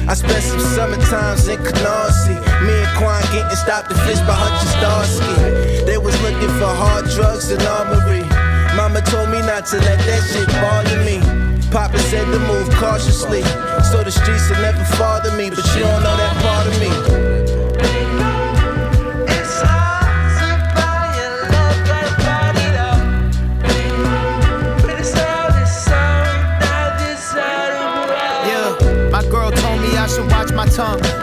[0.08, 2.40] I spent some summer times in Canarsie.
[2.64, 5.84] Me and Quan getting stopped and fished by Hutch Starsky.
[5.84, 8.24] They was looking for hard drugs and armory.
[8.72, 11.20] Mama told me not to let that shit bother me.
[11.68, 13.44] Papa said to move cautiously,
[13.92, 15.50] so the streets will never bother me.
[15.52, 17.41] But you don't know that part of me.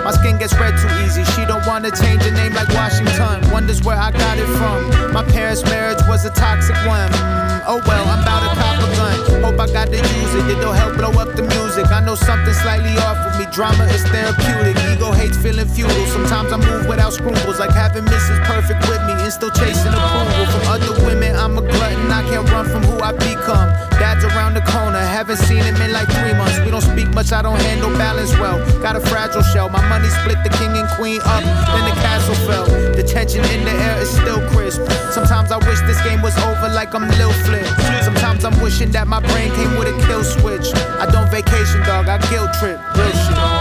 [0.09, 1.23] My skin gets red too easy.
[1.35, 3.47] She don't wanna change her name like Washington.
[3.51, 5.13] Wonders where I got it from.
[5.13, 7.11] My parents' marriage was a toxic one.
[7.11, 8.48] Mm, oh well, I'm about to
[9.41, 10.45] Hope I got to use it.
[10.57, 11.91] It'll help blow up the music.
[11.91, 13.51] I know something slightly off with me.
[13.53, 14.77] Drama is therapeutic.
[14.91, 16.05] Ego hates feeling futile.
[16.07, 18.43] Sometimes I move without scruples, like having Mrs.
[18.45, 21.35] Perfect with me and still chasing approval from other women.
[21.35, 22.11] I'm a glutton.
[22.11, 23.88] I can't run from who I become.
[23.99, 24.97] Dad's around the corner.
[24.97, 26.59] Haven't seen him in like three months.
[26.59, 27.31] We don't speak much.
[27.31, 28.57] I don't handle balance well.
[28.81, 29.69] Got a fragile shell.
[29.69, 31.43] My money split the king and queen up.
[31.43, 32.65] Then the castle fell.
[32.65, 34.81] The tension in the air is still crisp.
[35.11, 37.67] Sometimes I wish this game was over like I'm Lil Flip.
[38.03, 40.73] Sometimes I'm wishing that my brain came with a kill switch.
[40.99, 42.07] I don't vacation, dog.
[42.07, 42.79] I guilt trip.
[42.95, 43.58] Real shit.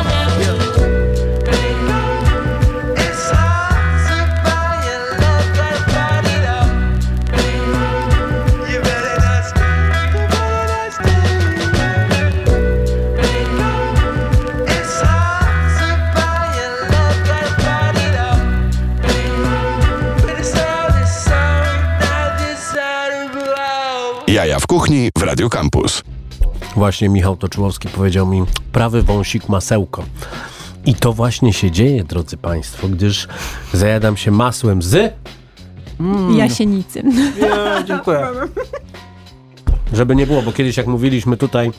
[25.39, 26.03] Radio Campus.
[26.75, 30.05] Właśnie Michał Toczyłowski powiedział mi prawy wąsik masełko.
[30.87, 33.29] I to właśnie się dzieje, drodzy Państwo, gdyż
[33.73, 35.15] zajadam się masłem z...
[36.37, 37.03] Jasienicy.
[37.03, 38.27] Nie, dziękuję.
[39.93, 41.71] Żeby nie było, bo kiedyś jak mówiliśmy tutaj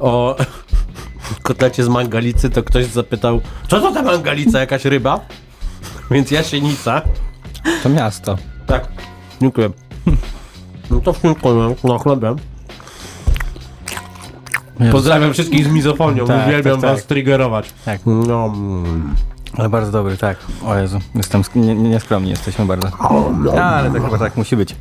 [0.00, 0.36] o
[1.42, 5.20] kotlecie z mangalicy, to ktoś zapytał, co to ta mangalica, jakaś ryba?
[6.10, 7.02] Więc jasienica.
[7.82, 8.38] To miasto.
[8.66, 8.88] Tak,
[9.40, 9.70] dziękuję.
[10.90, 12.36] No to wszystko na chlebem.
[14.92, 17.06] Pozdrawiam wszystkich z mizofonią, Tak, uwielbiam tak, was tak.
[17.06, 17.72] triggerować.
[17.84, 18.00] Tak.
[18.06, 19.14] No, mm.
[19.56, 20.36] Ale bardzo dobry, tak.
[20.66, 22.88] O Jezu, jestem sk- nie, nieskromni jesteśmy bardzo.
[23.58, 24.76] A, ale tak chyba tak musi być.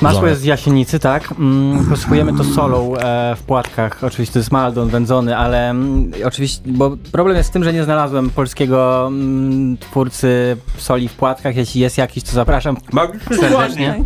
[0.00, 1.34] Masło jest z jasienicy, tak.
[1.38, 4.04] Mm, posypujemy to solą e, w płatkach.
[4.04, 7.84] Oczywiście to jest maldon wędzony, ale mm, oczywiście, bo problem jest z tym, że nie
[7.84, 11.56] znalazłem polskiego mm, twórcy soli w płatkach.
[11.56, 14.04] Jeśli jest jakiś, to zapraszam Magiczny serdecznie.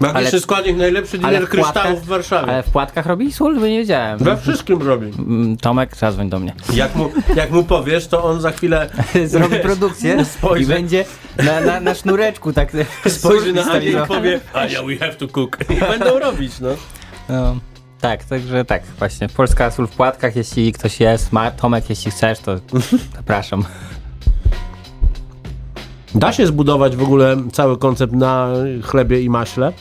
[0.00, 2.52] Magiczny Ale- składnik, najlepszy ale dealer kryształów w Warszawie.
[2.52, 3.60] Ale w płatkach robi sól?
[3.60, 4.18] Bo nie wiedziałem.
[4.18, 5.06] We wszystkim robi.
[5.18, 6.54] Mm, Tomek, zadzwoń do mnie.
[6.72, 8.90] Jak mu, jak mu powiesz, to on za chwilę
[9.26, 11.04] Zrobi produkcję spojrzy, i będzie
[11.44, 12.72] na, na, na sznureczku tak
[13.08, 15.58] spojrzy na Anię i powie Ania, we have to cook.
[15.70, 16.68] I będą robić, no.
[17.28, 17.56] No,
[18.00, 19.28] tak, także tak, właśnie.
[19.28, 21.32] Polska sól w płatkach, jeśli ktoś jest.
[21.32, 22.56] Ma, Tomek, jeśli chcesz, to
[23.16, 23.64] zapraszam.
[26.14, 28.48] Da się zbudować w ogóle cały koncept na
[28.82, 29.72] chlebie i maśle?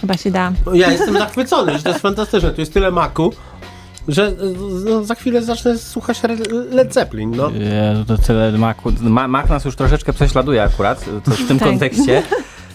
[0.00, 0.52] Chyba się da.
[0.66, 2.50] No, Ja jestem zachwycony, że to jest fantastyczne.
[2.50, 3.32] Tu jest tyle maku,
[4.08, 4.32] że
[4.84, 6.20] no, za chwilę zacznę słuchać
[6.70, 7.50] Led Zeppelin, no.
[7.50, 8.92] Jezu, to tyle maku.
[9.00, 11.68] Ma, mak nas już troszeczkę prześladuje akurat, to w tym Tak.
[11.68, 12.22] kontekście.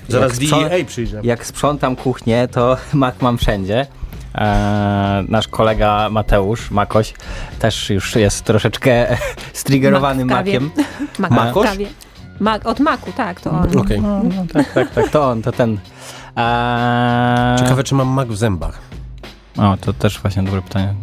[0.10, 1.20] Zaraz DEA przyjdzie.
[1.24, 3.88] Jak sprzątam kuchnię, to mak mam wszędzie.
[4.36, 7.14] E, nasz kolega Mateusz Makoś
[7.60, 9.18] też już jest troszeczkę
[9.54, 10.72] striggerowany Mak makiem.
[11.20, 11.70] Mak Makoś?
[12.64, 13.78] Od maku, tak, to on.
[13.80, 14.02] Okej.
[14.02, 15.78] No, no, tak, tak, tak, to on, to ten.
[16.38, 18.80] E, Ciekawe, czy mam mak w zębach.
[19.58, 20.94] O, to też właśnie dobre pytanie.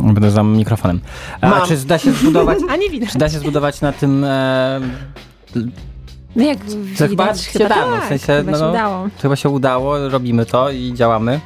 [0.00, 1.00] Będę za mikrofonem.
[1.40, 1.68] A Mam.
[1.68, 3.10] czy da się zbudować, A nie widać.
[3.12, 4.80] czy da się zbudować na tym e,
[6.36, 6.58] No jak
[6.98, 8.72] To widać, chyba się da, no, w tak, sensie, chyba no, się no.
[8.72, 9.04] dało.
[9.16, 11.40] To chyba się udało, robimy to i działamy.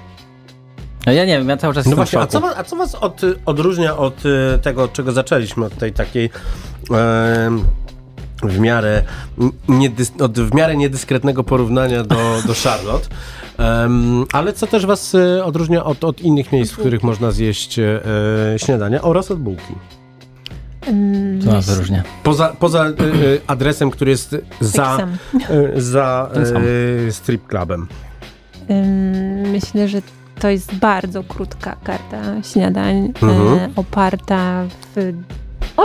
[1.07, 2.33] No ja nie wiem, ja cały czas No jestem właśnie, w a szoku.
[2.33, 5.93] co, was- a co was od, odróżnia od y, tego, od czego zaczęliśmy, od tej
[5.93, 6.31] takiej
[7.47, 7.65] em,
[8.43, 9.03] w miarę,
[9.69, 13.09] niedys, od w miarę niedyskretnego porównania do, do Charlotte,
[13.61, 17.79] Em, ale co też was y, odróżnia od, od innych miejsc, w których można zjeść
[17.79, 18.01] e,
[18.57, 19.75] śniadania oraz od bułki?
[20.87, 22.03] Mm, Co nas wyróżnia?
[22.23, 22.95] Poza, poza y,
[23.47, 25.09] adresem, który jest za,
[25.77, 26.31] y, za
[27.11, 27.87] strip clubem.
[29.53, 30.03] Myślę, że
[30.39, 33.59] to jest bardzo krótka karta śniadań, Mhm.
[33.59, 34.65] e, oparta
[34.97, 35.13] w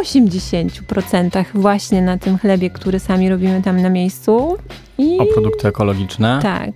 [0.04, 4.58] 80% właśnie na tym chlebie, który sami robimy tam na miejscu.
[4.98, 6.72] I O produkty ekologiczne tak.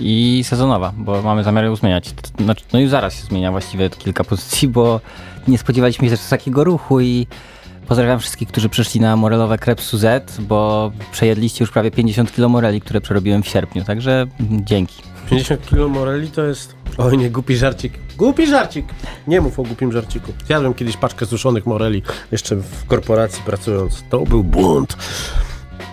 [0.00, 2.14] i sezonowa, bo mamy zamiar ją zmieniać.
[2.44, 5.00] Znaczy, no już zaraz się zmienia właściwie kilka pozycji, bo
[5.48, 7.26] nie spodziewaliśmy się też takiego ruchu i
[7.88, 12.80] pozdrawiam wszystkich, którzy przyszli na morelowe krep Suzette, bo przejedliście już prawie 50 kg moreli,
[12.80, 15.02] które przerobiłem w sierpniu, także dzięki.
[15.30, 16.74] 50 kilo moreli to jest.
[16.98, 17.92] Oj, nie, głupi żarcik.
[18.16, 18.86] Głupi żarcik!
[19.26, 20.32] Nie mów o głupim żarciku.
[20.46, 24.04] Zjadłem kiedyś paczkę suszonych moreli, jeszcze w korporacji pracując.
[24.10, 24.96] To był błąd.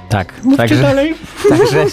[0.09, 1.15] Tak, Mówcie także, dalej.
[1.49, 1.85] także,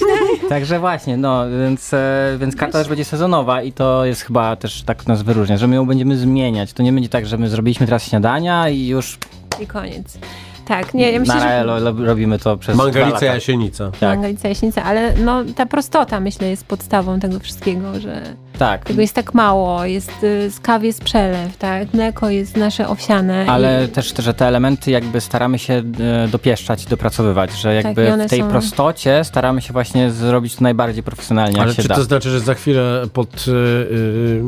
[0.48, 4.82] także właśnie, no, więc, e, więc karta też będzie sezonowa i to jest chyba też
[4.82, 6.72] tak nas wyróżnia, że my ją będziemy zmieniać.
[6.72, 9.18] To nie będzie tak, że my zrobiliśmy teraz śniadania i już
[9.60, 10.18] I koniec.
[10.66, 13.26] Tak, nie, ja myślę, na że robimy to przez dwa Mangalica lata.
[13.26, 13.90] jasienica.
[13.90, 18.22] Tak, Mangalica Jaśnica, ale no, ta prostota myślę jest podstawą tego wszystkiego, że
[18.58, 18.84] tak.
[18.84, 23.46] tego jest tak mało, jest y, z kawy jest przelew, tak, mleko jest nasze owsiane.
[23.48, 25.82] Ale i, też, że te elementy jakby staramy się
[26.24, 30.10] e, dopieszczać, dopracowywać, że Tak, jakby i one w tej są- prostocie staramy się właśnie
[30.10, 31.94] zrobić to najbardziej profesjonalnie, Ale jak się czy da.
[31.94, 34.42] to znaczy, że za chwilę pod y, y,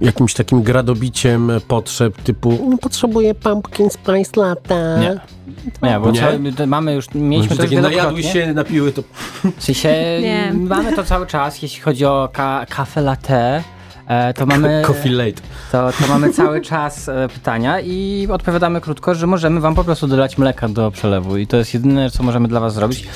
[0.00, 4.98] jakimś takim gradobiciem potrzeb typu "Mm, potrzebuję pumpkin spice latte?
[5.00, 5.20] Nie.
[5.82, 6.20] Nie, bo Nie?
[6.56, 9.02] Co, mamy już, mieliśmy to takie najadły się, napiły to...
[9.56, 9.88] W sensie
[10.22, 10.52] Nie.
[10.54, 13.62] mamy to cały czas, jeśli chodzi o ka kafe latte,
[14.34, 14.82] to mamy...
[14.86, 15.42] Coffee late.
[15.72, 20.06] To, to mamy cały czas e, pytania i odpowiadamy krótko, że możemy wam po prostu
[20.06, 23.08] dodać mleka do przelewu i to jest jedyne, co możemy dla was zrobić.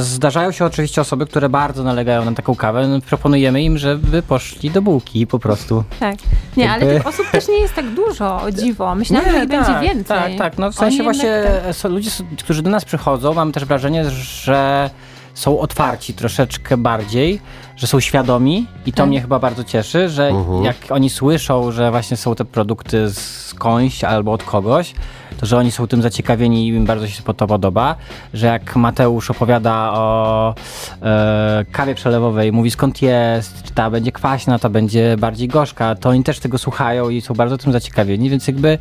[0.00, 4.70] Zdarzają się oczywiście osoby, które bardzo nalegają na taką kawę, no, proponujemy im, żeby poszli
[4.70, 5.84] do bułki po prostu.
[6.00, 6.16] Tak.
[6.56, 8.94] Nie, ale tych osób też nie jest tak dużo, o dziwo.
[8.94, 10.18] Myślałam, że ich będzie tak, więcej.
[10.18, 10.58] Tak, tak.
[10.58, 11.42] No w sensie właśnie
[11.82, 12.10] tak- ludzie,
[12.44, 14.90] którzy do nas przychodzą, mam też wrażenie, że
[15.36, 17.40] są otwarci troszeczkę bardziej,
[17.76, 19.06] że są świadomi i to Tak.
[19.08, 20.64] mnie chyba bardzo cieszy, że Mhm.
[20.64, 24.94] jak oni słyszą, że właśnie są te produkty skądś albo od kogoś,
[25.40, 27.96] to że oni są tym zaciekawieni i im bardzo się to podoba,
[28.34, 30.54] że jak Mateusz opowiada o
[31.02, 36.08] e, kawie przelewowej, mówi skąd jest, czy ta będzie kwaśna, ta będzie bardziej gorzka, to
[36.08, 38.78] oni też tego słuchają i są bardzo tym zaciekawieni, więc jakby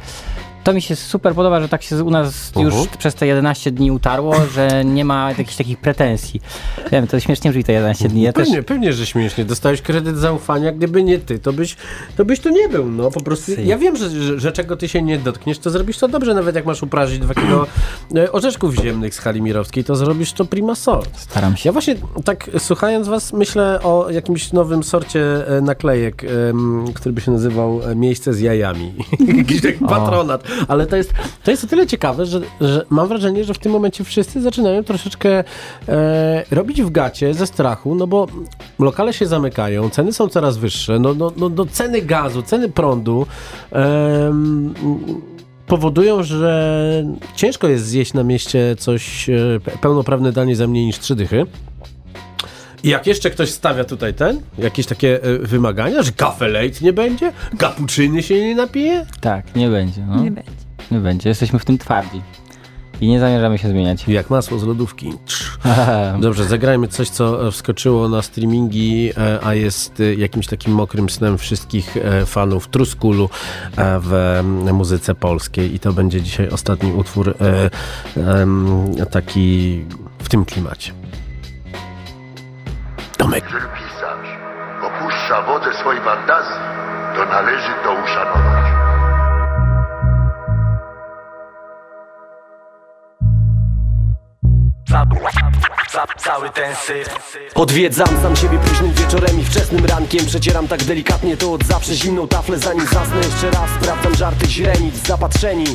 [0.65, 2.97] to mi się super podoba, że tak się u nas już Mhm.
[2.97, 6.41] przez te 11 dni utarło, że nie ma jakichś takich pretensji.
[6.91, 8.21] Wiem, to śmiesznie brzmi te 11 dni.
[8.21, 9.45] Ja też, Pewnie, pewnie, że śmiesznie.
[9.45, 11.75] Dostałeś kredyt zaufania, gdyby nie ty, to byś,
[12.17, 13.51] to byś tu nie był, no po prostu.
[13.63, 16.55] Ja wiem, że, że, że czego ty się nie dotkniesz, to zrobisz to dobrze, nawet
[16.55, 17.65] jak masz uprażyć dwa kilo
[18.15, 21.09] e, orzeszków ziemnych z hali mirowskiej, to zrobisz to prima sort.
[21.19, 21.69] staram się.
[21.69, 27.21] Ja właśnie tak słuchając was myślę o jakimś nowym sorcie e, naklejek, em, który by
[27.21, 28.93] się nazywał e, Miejsce z jajami.
[29.37, 30.43] Jakiś taki patronat.
[30.67, 31.13] Ale to jest,
[31.43, 34.83] to jest o tyle ciekawe, że, że mam wrażenie, że w tym momencie wszyscy zaczynają
[34.83, 35.43] troszeczkę
[35.89, 38.27] e, robić w gacie ze strachu, no bo
[38.79, 43.25] lokale się zamykają, ceny są coraz wyższe, no, no, no, no ceny gazu, ceny prądu
[43.71, 44.73] em,
[45.67, 47.03] powodują, że
[47.35, 51.45] ciężko jest zjeść na mieście coś, e, pe- pełnoprawne danie za mniej niż trzy dychy.
[52.85, 56.93] I jak jeszcze ktoś stawia tutaj ten, jakieś takie e, wymagania, że kafe late nie
[56.93, 60.01] będzie, kapuczyny się nie napije, Tak, nie będzie.
[60.05, 60.15] No.
[60.15, 60.51] Nie Nie, będzie.
[60.91, 61.29] będzie.
[61.29, 62.21] Jesteśmy w tym twardzi.
[63.01, 64.07] I nie zamierzamy się zmieniać.
[64.07, 65.13] jak masło z lodówki.
[65.25, 65.57] Trz.
[66.21, 71.09] Dobrze, zagrajmy coś, co e, wskoczyło na streamingi, e, a jest e, jakimś takim mokrym
[71.09, 73.29] snem wszystkich e, fanów Truskulu
[73.77, 74.13] e, w
[74.67, 75.75] e, muzyce polskiej.
[75.75, 77.69] I to będzie dzisiaj ostatni utwór e,
[78.41, 79.81] em, taki
[80.19, 80.91] w tym klimacie.
[83.25, 83.43] Tomek.
[83.43, 84.27] Jeżeli pisarz
[84.83, 86.55] opuszcza wodę swojej fantazji,
[87.15, 88.65] to należy to uszanować.
[96.17, 101.53] cały ten syf Odwiedzam sam siebie późnym wieczorem i wczesnym rankiem Przecieram tak delikatnie to
[101.53, 105.65] od zawsze zimną taflę Zanim zasnę jeszcze raz sprawdzam żarty źrenic Zapatrzeni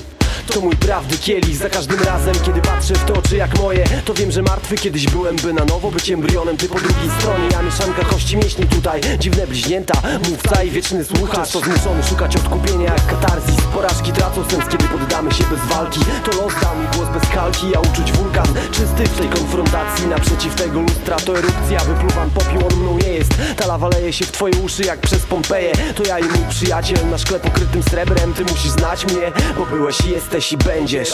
[0.50, 3.84] to mój prawdy kielich Za każdym razem, kiedy patrzę w te oczy jak moje.
[4.04, 7.44] To wiem, że martwy kiedyś byłem, by na nowo być embrionem Ty po drugiej stronie,
[7.52, 9.00] ja mieszanka kości mięśni tutaj.
[9.18, 13.60] Dziwne bliźnięta, mówca i wieczny słuchacz Często zmuszony szukać odkupienia jak katarzis.
[13.74, 16.00] Porażki tracą sens, kiedy poddamy się bez walki.
[16.24, 18.46] To los dał mi głos bez kalki, a uczuć wulkan.
[18.72, 23.30] Czysty w tej konfrontacji, naprzeciw tego lustra To erupcja, wypluwam popiół, on mną nie jest.
[23.56, 25.72] Ta lawa leje się w twoje uszy jak przez Pompeję.
[25.94, 30.00] To ja i mój przyjaciel na szkle pokrytym srebrem Ty musisz znać mnie, bo byłeś
[30.00, 31.10] i jesteś i będziesz.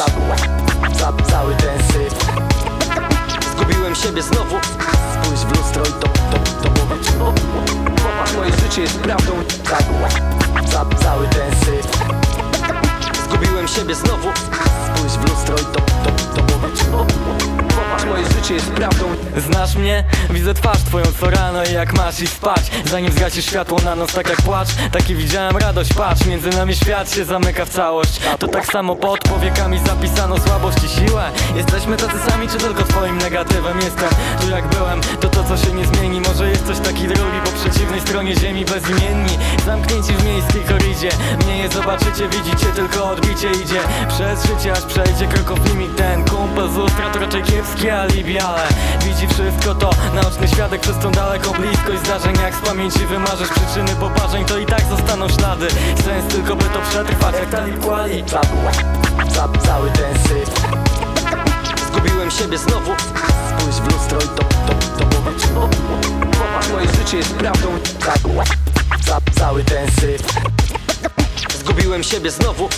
[0.98, 2.14] Ca Cały ten syf.
[3.52, 4.56] Zgubiłem siebie znowu.
[5.14, 9.32] Spójrz w lustro i to, to, to o, Popatrz, moje życie jest prawdą.
[9.64, 9.78] Ca
[10.66, 11.86] ca Cały ten syf.
[13.24, 14.28] Zgubiłem siebie znowu.
[14.86, 17.65] Spójrz w lustro i to, to, to Popatrz,
[18.06, 19.04] moje życie jest prawdą.
[19.36, 20.04] Znasz mnie?
[20.30, 22.70] Widzę twarz twoją co rano i jak masz i spać.
[22.84, 27.14] Zanim zgasi światło na noc tak jak płacz Taki widziałem radość, patrz Między nami świat
[27.14, 28.20] się zamyka w całość.
[28.38, 31.30] To tak samo pod powiekami zapisano słabość i siłę.
[31.56, 34.08] Jesteśmy tacy sami czy tylko twoim negatywem Jestem?
[34.40, 36.20] Tu jak byłem, to to co się nie zmieni.
[36.20, 39.38] Może jest coś taki drugi po przeciwnej stronie ziemi bezimienni.
[39.66, 41.08] Zamknięci w miejskiej koridzie.
[41.44, 43.80] Mnie nie zobaczycie, widzicie tylko odbicie idzie.
[44.08, 47.42] Przez życie aż przejdzie kroków limit ten Kumpel z lustra to raczej
[47.76, 48.68] kiepskie alibi Ale
[49.04, 52.36] widzi wszystko to Naoczny świadek przez tą daleką bliskość zdarzeń.
[52.42, 55.68] Jak z pamięci wymarzysz przyczyny poparzeń To i tak zostaną ślady.
[56.04, 57.34] Sens tylko by to przetrwać.
[57.34, 58.40] Jak talib kwali ca
[59.66, 60.50] Cały ten syf.
[61.86, 62.92] Zgubiłem siebie znowu.
[63.48, 67.68] Spójrz w lustro i to, to, to Popatrz, moje życie jest prawdą.
[68.00, 68.12] Ca
[69.06, 70.22] ca Cały ten syf.
[71.58, 72.68] Zgubiłem siebie znowu.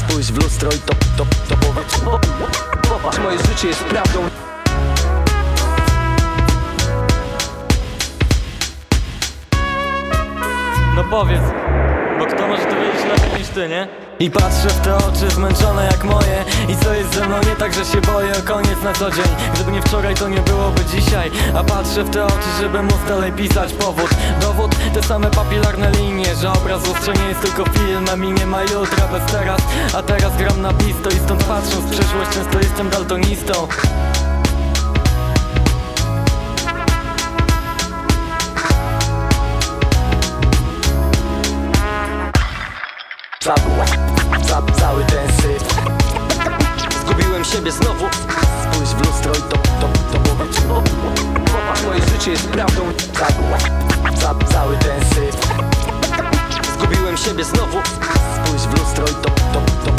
[0.00, 1.56] Spójrz w lustro i to, to, to
[2.88, 4.43] Popatrz, moje życie jest prawdą
[10.94, 11.42] No powiedz,
[12.18, 13.88] bo kto może to wiedzieć lepiej niż ty, nie?
[14.18, 16.44] I patrzę w te oczy zmęczone jak moje.
[16.68, 17.36] I co jest ze mną?
[17.36, 18.32] Nie tak, że się boję.
[18.38, 19.24] O koniec na co dzień.
[19.54, 21.30] Gdyby nie wczoraj to nie byłoby dzisiaj.
[21.54, 24.10] A patrzę w te oczy, żeby móc dalej pisać powód.
[24.40, 28.46] Dowód, te same papilarne linie Że obraz lustrze nie jest tylko film A mi nie
[28.46, 29.60] ma jutra bez teraz.
[29.94, 33.52] A teraz gram na pisto i stąd patrząc w przyszłość Często jestem daltonistą
[43.44, 43.54] Ca
[44.48, 45.62] ca Cały ten syf.
[47.00, 48.08] Zgubiłem siebie znowu.
[48.62, 50.82] Spójrz w lustro i to, to, to o,
[51.52, 52.82] Popatrz, moje życie jest prawdą.
[53.12, 53.26] Ca
[54.16, 55.36] ca Cały ten syf.
[56.74, 57.78] Zgubiłem siebie znowu.
[58.34, 59.92] Spójrz w lustro i to, to, to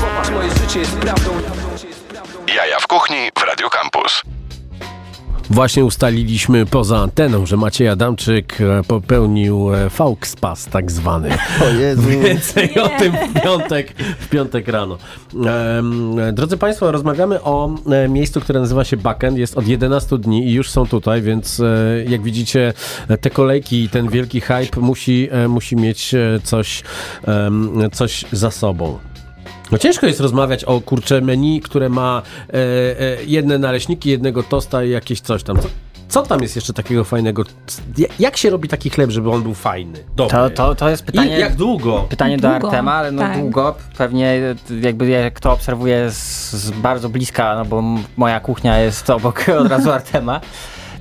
[0.00, 1.30] Popatrz, moje życie jest prawdą.
[2.54, 4.22] Jaja w kuchni w Radio Campus.
[5.50, 11.30] Właśnie ustaliliśmy poza anteną, że Maciej Adamczyk e, popełnił e, fauxpas tak zwany.
[11.62, 12.02] O Jezu.
[12.24, 14.98] Więcej o tym w piątek, w piątek rano.
[15.78, 19.38] Em, drodzy Państwo, rozmawiamy o e, miejscu, które nazywa się Backend.
[19.38, 22.72] Jest od 11 dni i już są tutaj, więc e, jak widzicie,
[23.08, 26.82] e, te kolejki i ten wielki hype musi, e, musi mieć e, coś,
[27.92, 29.09] coś za sobą.
[29.72, 34.84] No ciężko jest rozmawiać o kurcze menu, które ma e, e, jedne naleśniki, jednego tosta
[34.84, 35.56] i jakieś coś tam.
[35.60, 35.68] Co,
[36.08, 37.42] co tam jest jeszcze takiego fajnego?
[37.98, 39.98] Ja- Jak się robi taki chleb, żeby on był fajny?
[40.16, 40.36] Dobry.
[40.36, 41.36] To, to, to jest pytanie.
[41.36, 42.06] I jak długo?
[42.08, 43.38] Pytanie do Długo, Artema, ale no tak.
[43.40, 43.74] długo.
[43.98, 44.40] Pewnie
[44.80, 47.82] jakby jak to obserwuję z, z bardzo bliska, no bo
[48.16, 50.40] moja kuchnia jest obok od razu Artema.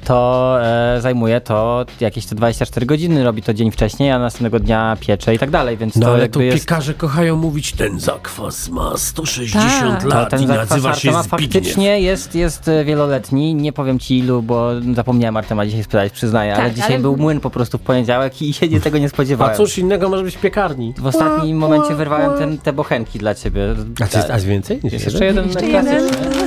[0.06, 4.98] To e, zajmuje to jakieś te 24 godziny, robi to dzień wcześniej, a następnego dnia
[5.00, 6.58] piecze i tak dalej, więc No to ale jakby to jest...
[6.60, 10.02] piekarze kochają mówić, ten zakwas ma 160 Tak.
[10.02, 11.54] To lat ten i zakwas nazywa się Artema Zbigniew.
[11.54, 13.56] faktycznie jest, jest e, wieloletni.
[13.56, 17.18] Nie powiem ci ilu, bo zapomniałem Artema dzisiaj spytać, przyznaję, ale Tak, dzisiaj ale- był
[17.18, 19.58] młyn po prostu w poniedziałek i się nie tego nie A spodziewałem.
[19.58, 20.94] cóż innego może być w piekarni?
[20.98, 23.62] W ostatnim momencie wyrwałem ten, te bochenki dla ciebie.
[24.04, 24.80] A, czy jest, a więcej?
[24.84, 25.14] niż Jest jeden?
[25.14, 26.39] jeszcze jeden Jeszcze klasyczny, jeden.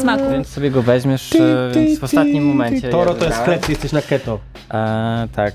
[0.00, 0.30] Smaku.
[0.30, 2.88] więc sobie go weźmiesz, e, więc w ostatnim momencie.
[2.88, 4.38] Toro to jest chleb, ty jesteś na keto.
[4.70, 5.54] E, tak.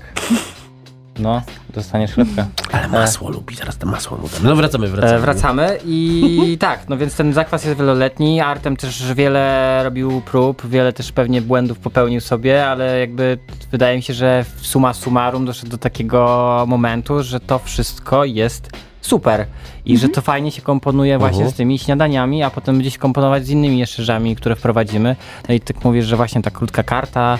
[1.18, 1.42] No,
[1.74, 2.46] dostaniesz chlebka.
[2.72, 4.42] Ale masło lubi, zaraz to masło mu dam.
[4.42, 5.14] No wracamy, wracamy.
[5.14, 8.40] E, wracamy i tak, no więc ten zakwas jest wieloletni.
[8.40, 13.38] Artem też wiele robił prób, wiele też pewnie błędów popełnił sobie, ale jakby
[13.70, 18.70] wydaje mi się, że w summa summarum doszedł do takiego momentu, że to wszystko jest
[19.06, 19.46] super
[19.84, 21.54] i że to fajnie się komponuje właśnie Mhm.
[21.54, 25.16] z tymi śniadaniami, a potem będzie się komponować z innymi jeszcze rzeczami, które wprowadzimy.
[25.48, 27.38] No i tak mówisz, że właśnie ta krótka karta,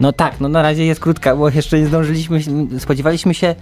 [0.00, 2.40] no tak, no na razie jest krótka, bo jeszcze nie zdążyliśmy,
[2.78, 3.54] spodziewaliśmy się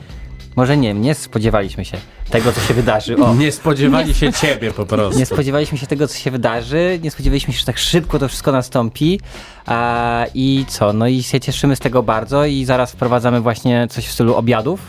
[0.56, 1.96] Może nie, nie spodziewaliśmy się
[2.30, 3.16] tego, co się wydarzy.
[3.16, 3.34] O.
[3.34, 5.18] Nie spodziewali się ciebie po prostu.
[5.18, 8.52] Nie spodziewaliśmy się tego, co się wydarzy, nie spodziewaliśmy się, że tak szybko to wszystko
[8.52, 9.20] nastąpi.
[9.66, 10.92] A, I co?
[10.92, 14.80] No i się cieszymy z tego bardzo i zaraz wprowadzamy właśnie coś w stylu obiadów.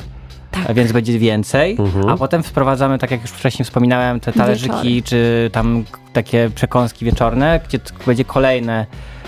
[0.52, 0.74] Tak.
[0.74, 2.10] Więc będzie więcej, Mhm.
[2.10, 5.02] a potem wprowadzamy, tak jak już wcześniej wspominałem, te talerzyki Wieczory.
[5.04, 5.84] czy tam
[6.14, 8.86] takie przekąski wieczorne, gdzie będzie kolejne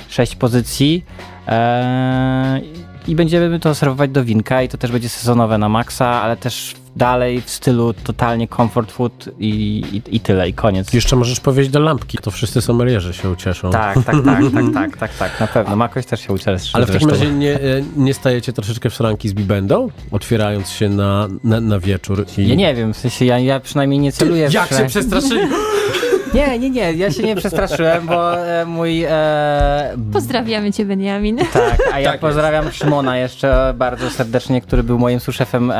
[0.09, 1.05] sześć pozycji
[1.47, 2.61] eee,
[3.07, 6.75] i będziemy to serwować do winka i to też będzie sezonowe na maksa, ale też
[6.99, 9.49] dalej w stylu totalnie comfort food i,
[9.93, 10.93] i, i tyle, i koniec.
[10.93, 13.71] Jeszcze możesz powiedzieć do lampki, to wszyscy sommelierzy się ucieszą.
[13.71, 15.75] Tak, tak, tak, tak, tak, tak, tak, na pewno.
[15.75, 16.71] Makoś też się ucieszy.
[16.73, 17.59] Ale w takim razie nie, e,
[17.97, 22.47] nie stajecie troszeczkę w szranki z Bibendą, otwierając się na, na, na wieczór i...
[22.47, 25.41] Ja nie wiem, w sensie ja, ja przynajmniej nie celuję w Jak się szran- przestraszyli?
[26.33, 29.03] Nie, nie, nie, ja się nie przestraszyłem, bo e, mój...
[29.03, 31.37] E, Pozdrawiamy cię, Beniamin.
[31.53, 35.75] tak, a ja Tak pozdrawiam Szymona jeszcze bardzo serdecznie, który był moim suszefem e,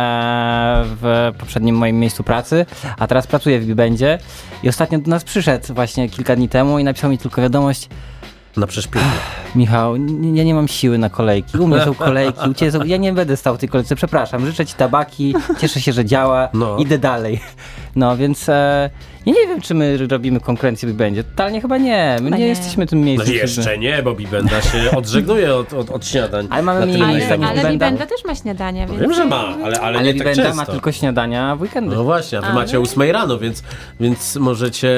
[0.86, 2.66] w poprzednim moim miejscu pracy,
[3.00, 4.18] a teraz pracuje w Bibendzie
[4.64, 7.90] i ostatnio do nas przyszedł właśnie kilka dni temu i napisał mi tylko wiadomość,
[8.58, 9.06] Na przeszpiegu.
[9.56, 12.84] Michał, n- ja nie mam siły na kolejki, u mnie są kolejki, u ciebie są...
[12.84, 16.50] ja nie będę stał w tej kolejce, przepraszam, życzę ci tabaki, cieszę się, że działa,
[16.54, 16.78] No.
[16.78, 17.40] idę dalej.
[17.96, 18.90] No więc e,
[19.26, 21.24] ja nie wiem, czy my robimy konkurencję w będzie.
[21.24, 22.48] Totalnie chyba nie, my nie, nie.
[22.48, 23.34] jesteśmy tym No miejscem.
[23.36, 26.48] jeszcze nie, bo Bibenda się odżegnuje od, od, od śniadań.
[26.52, 27.46] Ale mamy mniej niż mogą.
[27.46, 27.70] Ale Bibenda?
[27.72, 29.02] Bibenda też ma śniadania, więc...
[29.02, 30.56] Wiem, że ma, ale, ale, Ale nie tak Bibenda często.
[30.56, 31.96] ma tylko śniadania w weekendy.
[31.96, 32.80] No właśnie, a wy A, macie no.
[32.80, 33.64] o 8 rano, więc,
[34.00, 34.90] więc możecie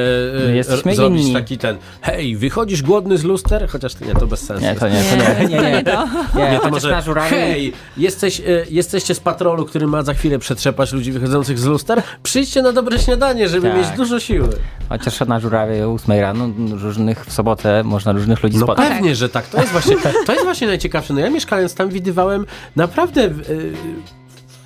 [0.43, 1.33] e, My jesteśmy r- zrobić inni.
[1.33, 3.69] taki ten hej, wychodzisz głodny z luster?
[3.69, 4.63] Chociaż to nie, to bez sensu.
[4.65, 5.03] Nie, to nie, Nie,
[5.35, 5.71] to nie, nie, to nie.
[5.71, 6.07] nie to.
[6.35, 7.29] Nie, Nie, to może, na żurawie...
[7.29, 12.01] hej, jesteś, e, jesteście z patrolu, który ma za chwilę przetrzepać ludzi wychodzących z luster?
[12.23, 13.77] Przyjdźcie na dobre śniadanie, żeby Tak.
[13.77, 14.49] mieć dużo siły.
[14.89, 18.89] Chociaż na żurawie o 8 rano różnych w sobotę można różnych ludzi No spotkać.
[18.89, 19.47] pewnie, że tak.
[19.47, 21.13] To jest właśnie, to jest właśnie najciekawsze.
[21.13, 23.29] No ja mieszkając tam widywałem naprawdę e,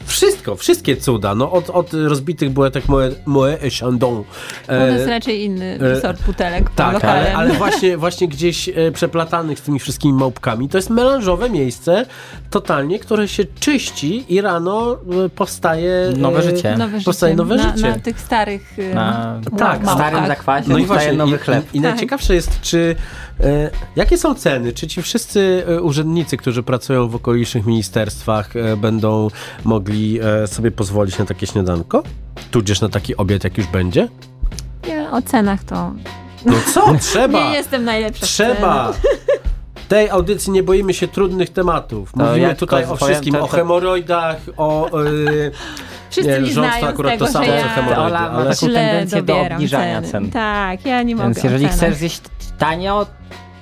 [0.06, 1.36] wszystko, wszystkie cuda.
[1.36, 4.24] No od, od rozbitych bułetek Moe, Moe et Chandon.
[4.68, 9.60] To jest raczej inny e, sort butelek Tak, ale, ale właśnie, właśnie gdzieś e, przeplatanych
[9.60, 10.70] z tymi wszystkimi małpkami.
[10.70, 12.06] To jest melanżowe miejsce
[12.50, 16.76] totalnie, które się czyści i rano e, powstaje e, Nowe życie.
[16.78, 17.06] Nowe życie.
[17.06, 17.90] Powstaje nowe na, życie.
[17.90, 19.96] Na tych starych Na Tak, małpkach.
[19.96, 21.66] starym zakwasie No i powstaje właśnie, nowy i, chleb.
[21.74, 21.92] i, i Tak.
[21.92, 23.25] najciekawsze jest, czy e,
[23.96, 24.74] jakie są ceny?
[24.74, 29.28] Czy ci wszyscy e, urzędnicy, którzy pracują w okolicznych ministerstwach, e, będą
[29.64, 32.04] mogli e, sobie pozwolić na takie śniadanko?
[32.52, 34.08] Tudzież na taki obiad, jak już będzie?
[34.88, 35.94] Ja o cenach to
[36.46, 36.94] No co?
[37.02, 37.50] Trzeba!
[37.50, 38.94] nie jestem najlepsza Trzeba!
[39.88, 42.12] Tej audycji nie boimy się trudnych tematów.
[42.12, 44.90] To Mówimy tutaj o wszystkim, to- o hemoroidach, o...
[45.04, 45.52] Yy,
[46.10, 48.56] Wszyscy nie, mi rząd znają to akurat tego, to samo, co hemoroidy, Ola ale...
[48.56, 50.12] taką tendencję do obniżania ceny.
[50.12, 50.32] cen.
[50.32, 52.22] Tak, ja nie mogę Więc jeżeli chcesz zjeść
[52.58, 53.06] tanio,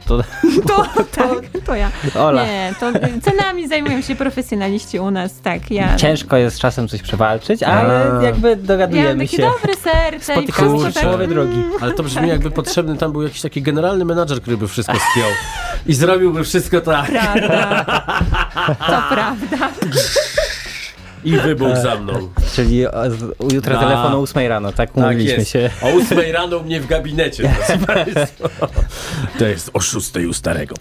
[0.07, 0.23] to
[0.67, 1.91] To, tak, to ja.
[2.19, 2.45] Ola.
[2.45, 2.91] Nie, to
[3.21, 5.71] cenami zajmują się profesjonaliści u nas, tak.
[5.71, 8.23] Ja, Ciężko jest czasem coś przewalczyć, ale A.
[8.23, 9.43] jakby ja mam dogadujemy takie się.
[9.43, 11.29] dobre serce i wszystko tak...
[11.29, 11.63] drogi.
[11.81, 15.29] Ale to brzmi jakby potrzebny tam był jakiś taki generalny menadżer, który by wszystko spiął.
[15.85, 17.05] I zrobiłby wszystko tak.
[17.11, 17.85] Prawda.
[18.63, 19.57] To prawda.
[21.25, 22.13] I wybuch za mną.
[22.55, 25.51] Czyli o, z- jutro Na- telefon o 8 rano, tak Tak mówiliśmy jest.
[25.51, 25.69] się.
[25.81, 27.43] O 8 rano u mnie w gabinecie.
[29.39, 30.75] To jest o 6 u starego.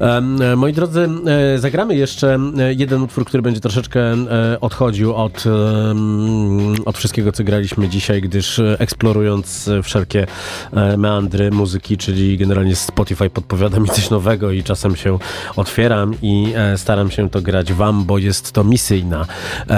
[0.00, 1.08] Em, e, moi drodzy,
[1.54, 4.16] e, zagramy jeszcze e, jeden utwór, który będzie troszeczkę e,
[4.60, 10.26] odchodził od, em, od wszystkiego, co graliśmy dzisiaj, gdyż e, eksplorując e, wszelkie
[10.72, 15.18] e, meandry muzyki, czyli generalnie Spotify podpowiada mi coś nowego i czasem się
[15.56, 19.26] otwieram i e, staram się to grać wam, bo jest to misyjna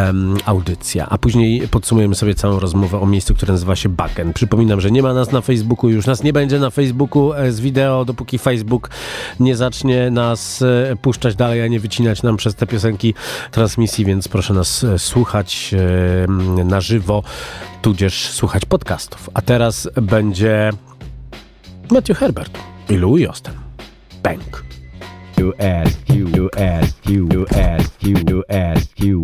[0.08, 1.06] em, audycja.
[1.08, 4.32] A później podsumujemy sobie całą rozmowę o miejscu, które nazywa się Backen.
[4.32, 7.60] Przypominam, że nie ma nas na Facebooku, już nas nie będzie na Facebooku e, z
[7.60, 8.90] wideo, dopóki Facebook
[9.40, 13.14] nie zacznie nas e, puszczać dalej, a nie wycinać nam przez te piosenki
[13.50, 15.74] transmisji, więc proszę nas e, słuchać
[16.64, 17.22] na żywo,
[17.82, 19.30] tudzież słuchać podcastów.
[19.34, 20.70] A teraz będzie
[21.90, 23.54] Matthew Herbert i Louis Austin.
[24.22, 24.64] Bang.
[25.38, 29.22] You ask you, you ask you, you ask you, you ask you.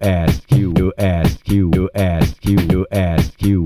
[0.00, 3.64] Ask you, ask you, ask you, you ask you.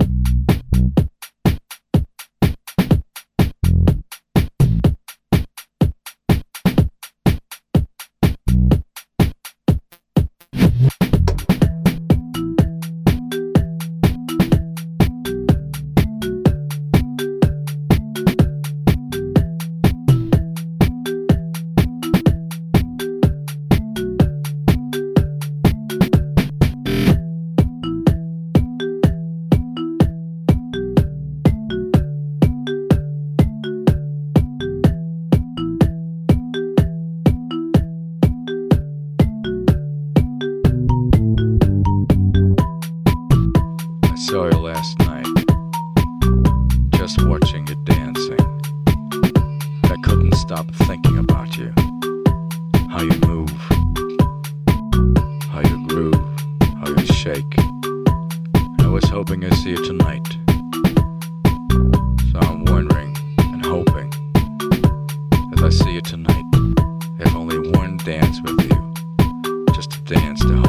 [67.53, 70.60] only one dance with you, just a dance to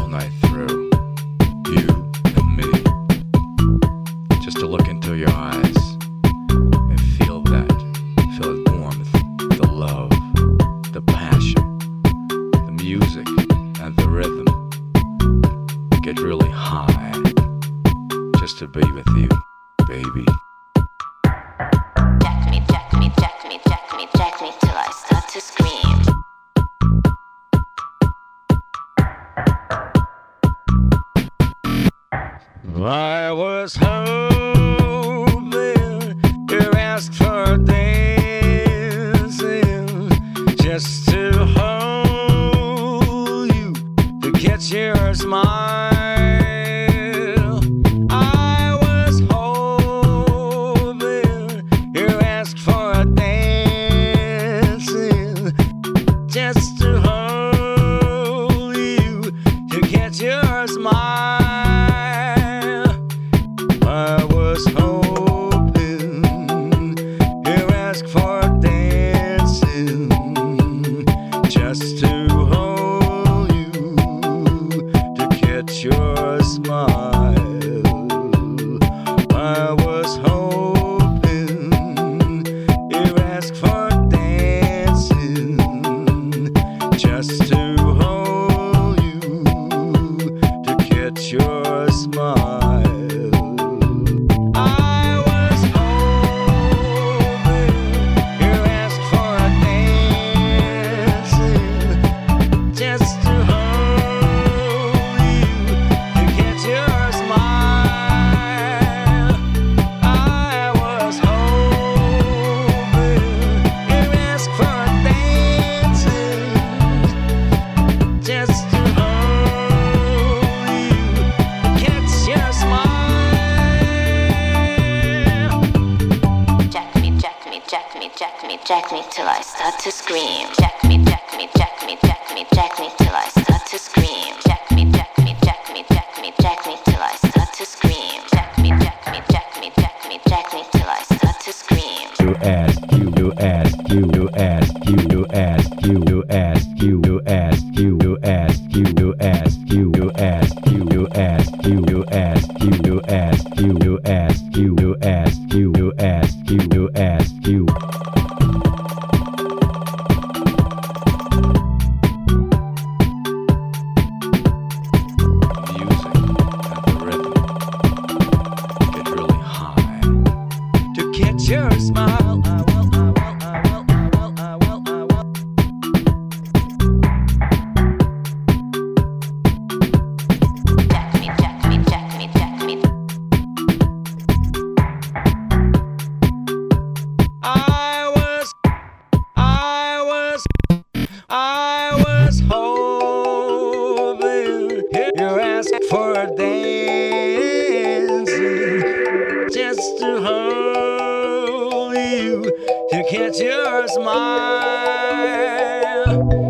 [206.12, 206.41] Música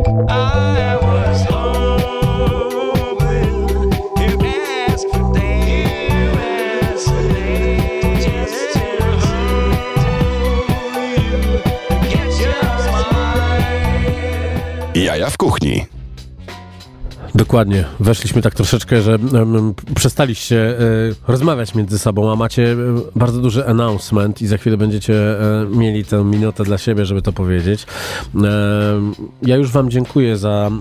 [17.52, 17.86] Dokładnie.
[17.99, 22.76] Weszliśmy tak troszeczkę, że um, przestaliście y, rozmawiać między sobą, a macie e,
[23.16, 27.34] bardzo duży announcement i za chwilę będziecie y, mieli tę minutę dla siebie, żeby to
[27.34, 27.86] powiedzieć.
[29.41, 30.72] Ja już wam dziękuję za,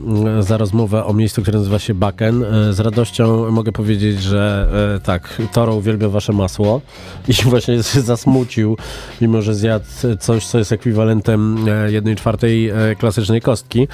[0.41, 2.45] za rozmowę o miejscu, które nazywa się Baken.
[2.71, 4.68] z radością mogę powiedzieć, że
[5.05, 6.81] tak, Toro uwielbia wasze masło
[7.29, 8.77] i właśnie się zasmucił,
[9.21, 9.87] mimo że zjadł
[10.21, 13.89] coś, co jest ekwiwalentem jednej czwartej klasycznej kostki.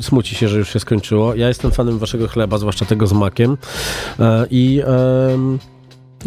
[0.00, 1.34] smuci się, że już się skończyło.
[1.34, 3.56] Ja jestem jestem fanem waszego chleba, zwłaszcza tego z makiem.
[4.18, 4.82] E, I.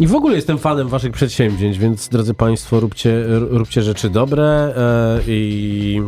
[0.00, 5.20] I w ogóle jestem fanem waszych przedsięwzięć, więc drodzy Państwo, róbcie, róbcie rzeczy dobre e,
[5.26, 6.02] i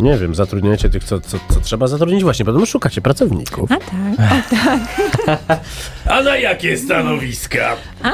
[0.00, 3.72] nie wiem, zatrudniacie tych, co, co, co trzeba zatrudnić właśnie, potem szukacie pracowników.
[3.72, 3.86] A tak,
[4.18, 4.56] o
[5.46, 5.60] tak.
[6.14, 7.76] A na jakie stanowiska?
[8.02, 8.08] A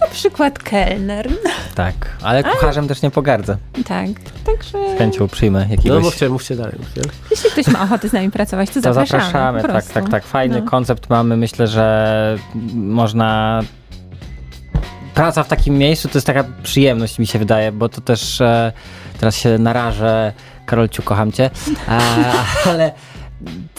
[0.00, 1.28] na przykład kelner.
[1.74, 3.56] Tak, ale kucharzem też nie pogardzę.
[3.88, 4.06] Tak,
[4.44, 6.02] także Z chęcią przyjmę No jakiegoś...
[6.04, 6.74] mówcie, mówcie dalej.
[6.78, 7.00] Mówcie.
[7.30, 9.22] jeśli ktoś ma ochotę z nami pracować, to, To zapraszamy.
[9.22, 9.94] zapraszamy, po tak, prostu.
[9.94, 10.24] tak, tak.
[10.24, 10.70] Fajny No.
[10.70, 11.36] koncept mamy.
[11.36, 12.38] Myślę, że
[12.74, 13.60] można.
[15.14, 18.72] Praca w takim miejscu to jest taka przyjemność, mi się wydaje, bo to też e,
[19.20, 20.32] teraz się narażę.
[20.70, 21.50] Karolciu, kocham cię.
[21.88, 22.00] E,
[22.70, 22.92] ale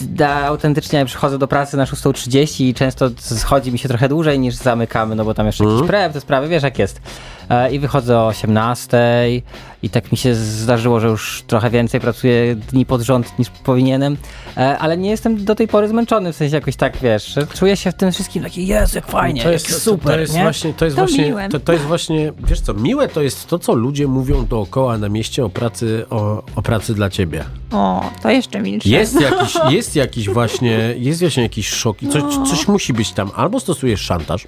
[0.01, 4.55] da, autentycznie przychodzę do pracy na 6.30 i często schodzi mi się trochę dłużej niż
[4.55, 7.01] zamykamy, no bo tam jeszcze jakiś prep, te sprawy, wiesz jak jest.
[7.49, 9.41] E, I wychodzę o 18.00
[9.83, 14.17] i tak mi się zdarzyło, że już trochę więcej pracuję dni pod rząd niż powinienem,
[14.57, 17.91] e, ale nie jestem do tej pory zmęczony, w sensie jakoś tak, wiesz, czuję się
[17.91, 20.41] w tym wszystkim taki, jest jak fajnie, to jest jak super, to jest nie?
[20.41, 21.49] właśnie, to jest To właśnie, miłe.
[21.49, 25.09] to, to jest właśnie, wiesz co, miłe to jest to, co ludzie mówią dookoła na
[25.09, 27.43] mieście o pracy, o, o pracy dla ciebie.
[27.71, 28.89] O, to jeszcze milsze.
[28.89, 32.45] Jest jakiś, jest jakiś właśnie, jest właśnie jakiś szok i coś, No.
[32.45, 33.31] coś musi być tam.
[33.35, 34.47] Albo stosujesz szantaż,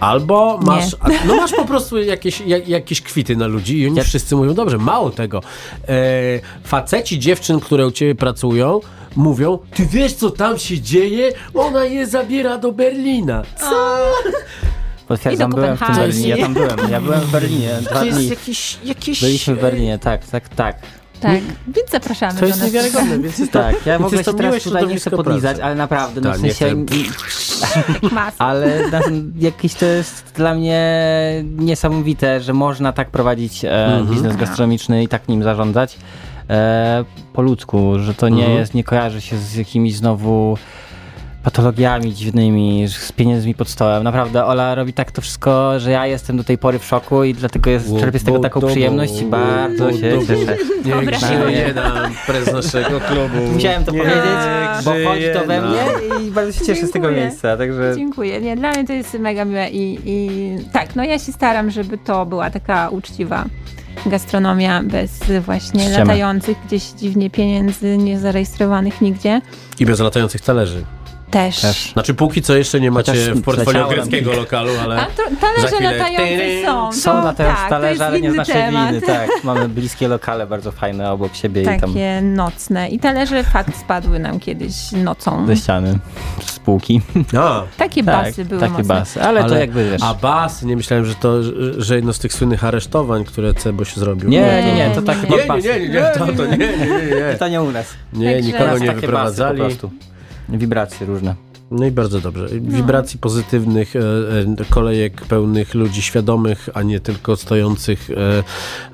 [0.00, 4.02] albo masz, a- no masz po prostu jakieś, jak, jakieś kwity na ludzi i oni
[4.02, 5.40] wszyscy mówią, dobrze, mało tego.
[5.88, 5.92] E,
[6.64, 8.80] faceci dziewczyn, które u ciebie pracują,
[9.16, 11.32] mówią, ty wiesz co tam się dzieje?
[11.54, 13.42] Ona je zabiera do Berlina.
[13.60, 13.96] Co?
[15.08, 16.12] Potwierdzam, byłem w tym Kopenhagi.
[16.12, 18.28] Berlinie, ja tam byłem, ja byłem w Berlinie dwa To jest dni.
[18.28, 19.20] jakiś, jakiś...
[19.20, 20.76] Byliśmy w Berlinie, tak, tak, tak.
[21.20, 22.66] Tak, więc zapraszamy To do jest nas.
[22.72, 26.20] niewiarygodne, więc jest Tak, ja w ogóle się teraz tutaj nie chcę podlizać, ale naprawdę,
[26.20, 26.84] no Tak, w nie sensie...
[28.38, 29.00] Ale na,
[29.38, 30.84] jakieś to jest dla mnie
[31.58, 34.06] niesamowite, że można tak prowadzić e, Mhm.
[34.06, 35.98] biznes gastronomiczny i tak nim zarządzać
[36.50, 38.58] e, po ludzku, że to nie Mhm.
[38.60, 40.58] jest, nie kojarzy się z jakimiś znowu
[41.46, 44.02] patologiami dziwnymi, z pieniędzmi pod stołem.
[44.04, 47.34] Naprawdę, Ola robi tak to wszystko, że ja jestem do tej pory w szoku i
[47.34, 50.56] dlatego jest, czerpię z tego taką przyjemność i bardzo się cieszę.
[50.84, 53.52] Niech żyje nam prez naszego klubu.
[53.52, 54.14] Musiałem to powiedzieć,
[54.84, 55.84] bo chodzi to we mnie
[56.26, 57.26] i bardzo się cieszę z tego Dziękuję.
[57.26, 57.92] miejsca, także...
[57.96, 58.40] Dziękuję.
[58.40, 60.40] Nie, dla mnie to jest mega miłe i, i
[60.72, 63.44] tak, no ja się staram, żeby to była taka uczciwa
[64.06, 65.98] gastronomia bez właśnie Ściemy.
[65.98, 69.40] latających gdzieś dziwnie pieniędzy, niezarejestrowanych nigdzie.
[69.78, 70.84] I bez latających talerzy.
[71.30, 71.60] Też.
[71.60, 71.92] Też.
[71.92, 75.00] Znaczy póki co jeszcze nie macie Chociaż w portfolio leciało nam greckiego lokalu, ale...
[75.00, 75.92] A to, Za talerze chwilę.
[75.96, 76.92] latające są.
[76.92, 78.88] Są to, latające tak, talerze, ale nie z naszej temat.
[78.88, 79.30] winy, tak.
[79.44, 82.88] Mamy bliskie lokale bardzo fajne obok siebie i tam Takie nocne.
[82.88, 85.46] I talerze fakt spadły nam kiedyś nocą.
[85.46, 85.98] ze ściany,
[86.46, 87.00] z półki.
[87.38, 88.84] A, Takie Tak, basy były takie mocne.
[88.94, 90.02] basy, ale, to jakby wiesz...
[90.02, 91.52] A bas, nie myślałem, że to, że-
[91.82, 94.28] że jedno z tych słynnych aresztowań, które Ceboś zrobił.
[94.28, 95.36] Nie, Nie, nie, nie, to takie nie.
[95.36, 97.36] Nie, nie, nie, nie, nie, to, to nie, nie, nie, nie.
[97.38, 97.86] To nie u nas.
[98.12, 99.58] Nie, Także- nikogo nie takie wyprowadzali.
[99.58, 100.06] basy po prostu.
[100.48, 101.34] Wibracje różne.
[101.70, 102.48] No i bardzo dobrze.
[102.60, 108.08] Wibracji pozytywnych, e, e, kolejek pełnych ludzi świadomych, a nie tylko stojących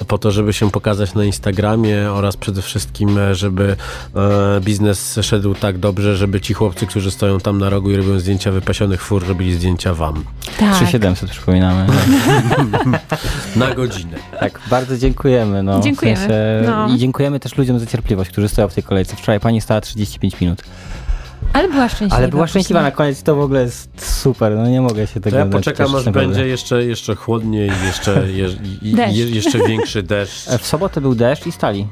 [0.00, 3.76] e, po to, żeby się pokazać na Instagramie oraz przede wszystkim, e, żeby
[4.16, 8.18] e, biznes szedł tak dobrze, żeby ci chłopcy, którzy stoją tam na rogu i robią
[8.18, 10.24] zdjęcia wypasionych fur, robili zdjęcia wam.
[10.58, 10.74] Tak.
[10.74, 11.86] 3700 przypominamy.
[13.56, 14.16] Na godzinę.
[14.40, 15.62] tak, bardzo dziękujemy.
[15.62, 16.18] No, w Dziękujemy.
[16.18, 16.88] sensie- No.
[16.94, 19.16] I dziękujemy też ludziom za cierpliwość, którzy stoją w tej kolejce.
[19.16, 20.62] Wczoraj pani stała 35 minut.
[21.52, 22.16] Ale była szczęśliwa.
[22.16, 23.90] Ale była szczęśliwa na koniec, to w ogóle jest
[24.22, 24.52] super.
[24.56, 28.48] No nie mogę się To tego ja poczekam, aż będzie jeszcze, jeszcze chłodniej, jeszcze, je,
[28.82, 30.48] je, jeszcze większy deszcz.
[30.48, 31.86] E, W sobotę był deszcz i stali.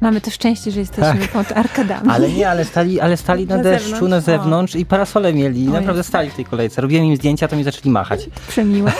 [0.00, 2.06] Mamy to szczęście, że jesteśmy pod arkadami.
[2.06, 2.14] Tak.
[2.14, 4.10] Ale nie, ale stali, ale stali na, Na deszczu, zewnątrz?
[4.10, 5.64] na zewnątrz i parasole mieli.
[5.64, 5.72] I Oj.
[5.72, 6.82] naprawdę stali w tej kolejce.
[6.82, 8.20] Robiłem im zdjęcia, to mi zaczęli machać.
[8.48, 8.92] Przemiłe.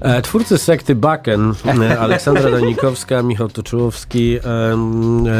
[0.00, 4.38] E, Twórcy sekty Baken, e, Aleksandra Danikowska, Michał Toczyłowski,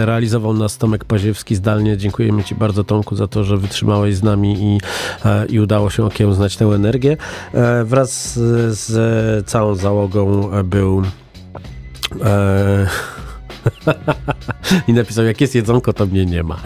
[0.05, 1.97] realizował nas Tomek Paziewski zdalnie.
[1.97, 4.79] Dziękujemy Ci bardzo Tomku za to, że wytrzymałeś z nami i,
[5.25, 7.17] e, i udało się okiełznać tę energię.
[7.85, 11.03] Wraz z, z całą załogą był
[12.25, 12.87] e,
[14.89, 16.57] i napisał, jak jest jedzonko, to mnie nie ma.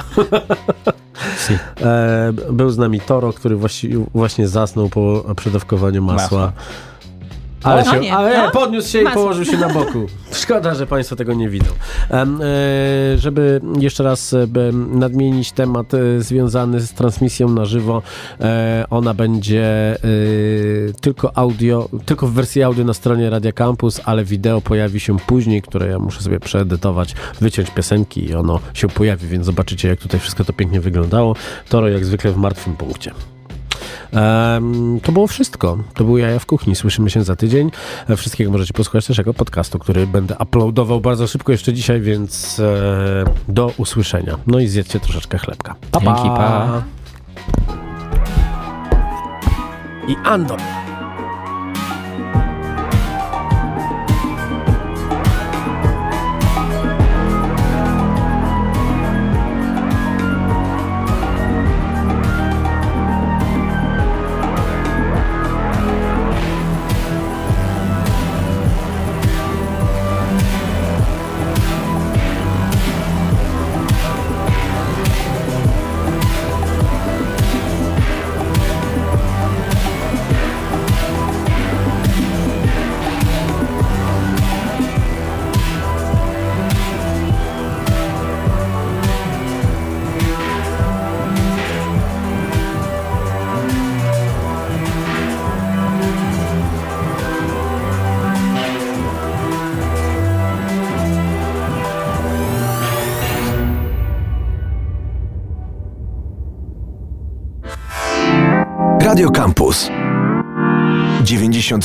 [1.82, 6.22] E, Był z nami Toro, który właśnie, właśnie zasnął po przedawkowaniu masła.
[6.22, 6.53] Masła.
[7.62, 8.50] Ale, się, nie, ale no.
[8.50, 9.22] podniósł się i Masło.
[9.22, 10.06] położył się na boku.
[10.42, 11.70] Szkoda, że Państwo tego nie widzą.
[12.10, 12.26] E,
[13.18, 18.02] żeby jeszcze raz e, nadmienić temat e, związany z transmisją na żywo,
[18.40, 19.98] e, ona będzie e,
[21.00, 25.62] tylko audio, tylko w wersji audio na stronie Radia Campus, ale wideo pojawi się później,
[25.62, 30.20] które ja muszę sobie przeedytować, wyciąć piosenki i ono się pojawi, więc zobaczycie, jak tutaj
[30.20, 31.36] wszystko to pięknie wyglądało.
[31.68, 33.12] Toro jak zwykle w martwym punkcie.
[35.03, 35.78] To było wszystko.
[35.95, 36.76] To był Jaja w Kuchni.
[36.76, 37.70] Słyszymy się za tydzień.
[38.09, 42.61] E, Wszystkiego możecie posłuchać też jako podcastu, który będę uploadował bardzo szybko jeszcze dzisiaj, więc
[42.61, 44.38] e, do usłyszenia.
[44.47, 45.74] No i zjedzcie troszeczkę chlebka.
[45.90, 46.07] Pa, pa.
[46.07, 46.82] Dzięki, pa.
[50.09, 50.59] I Andor.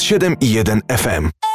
[0.08, 1.47] 97,1 FM.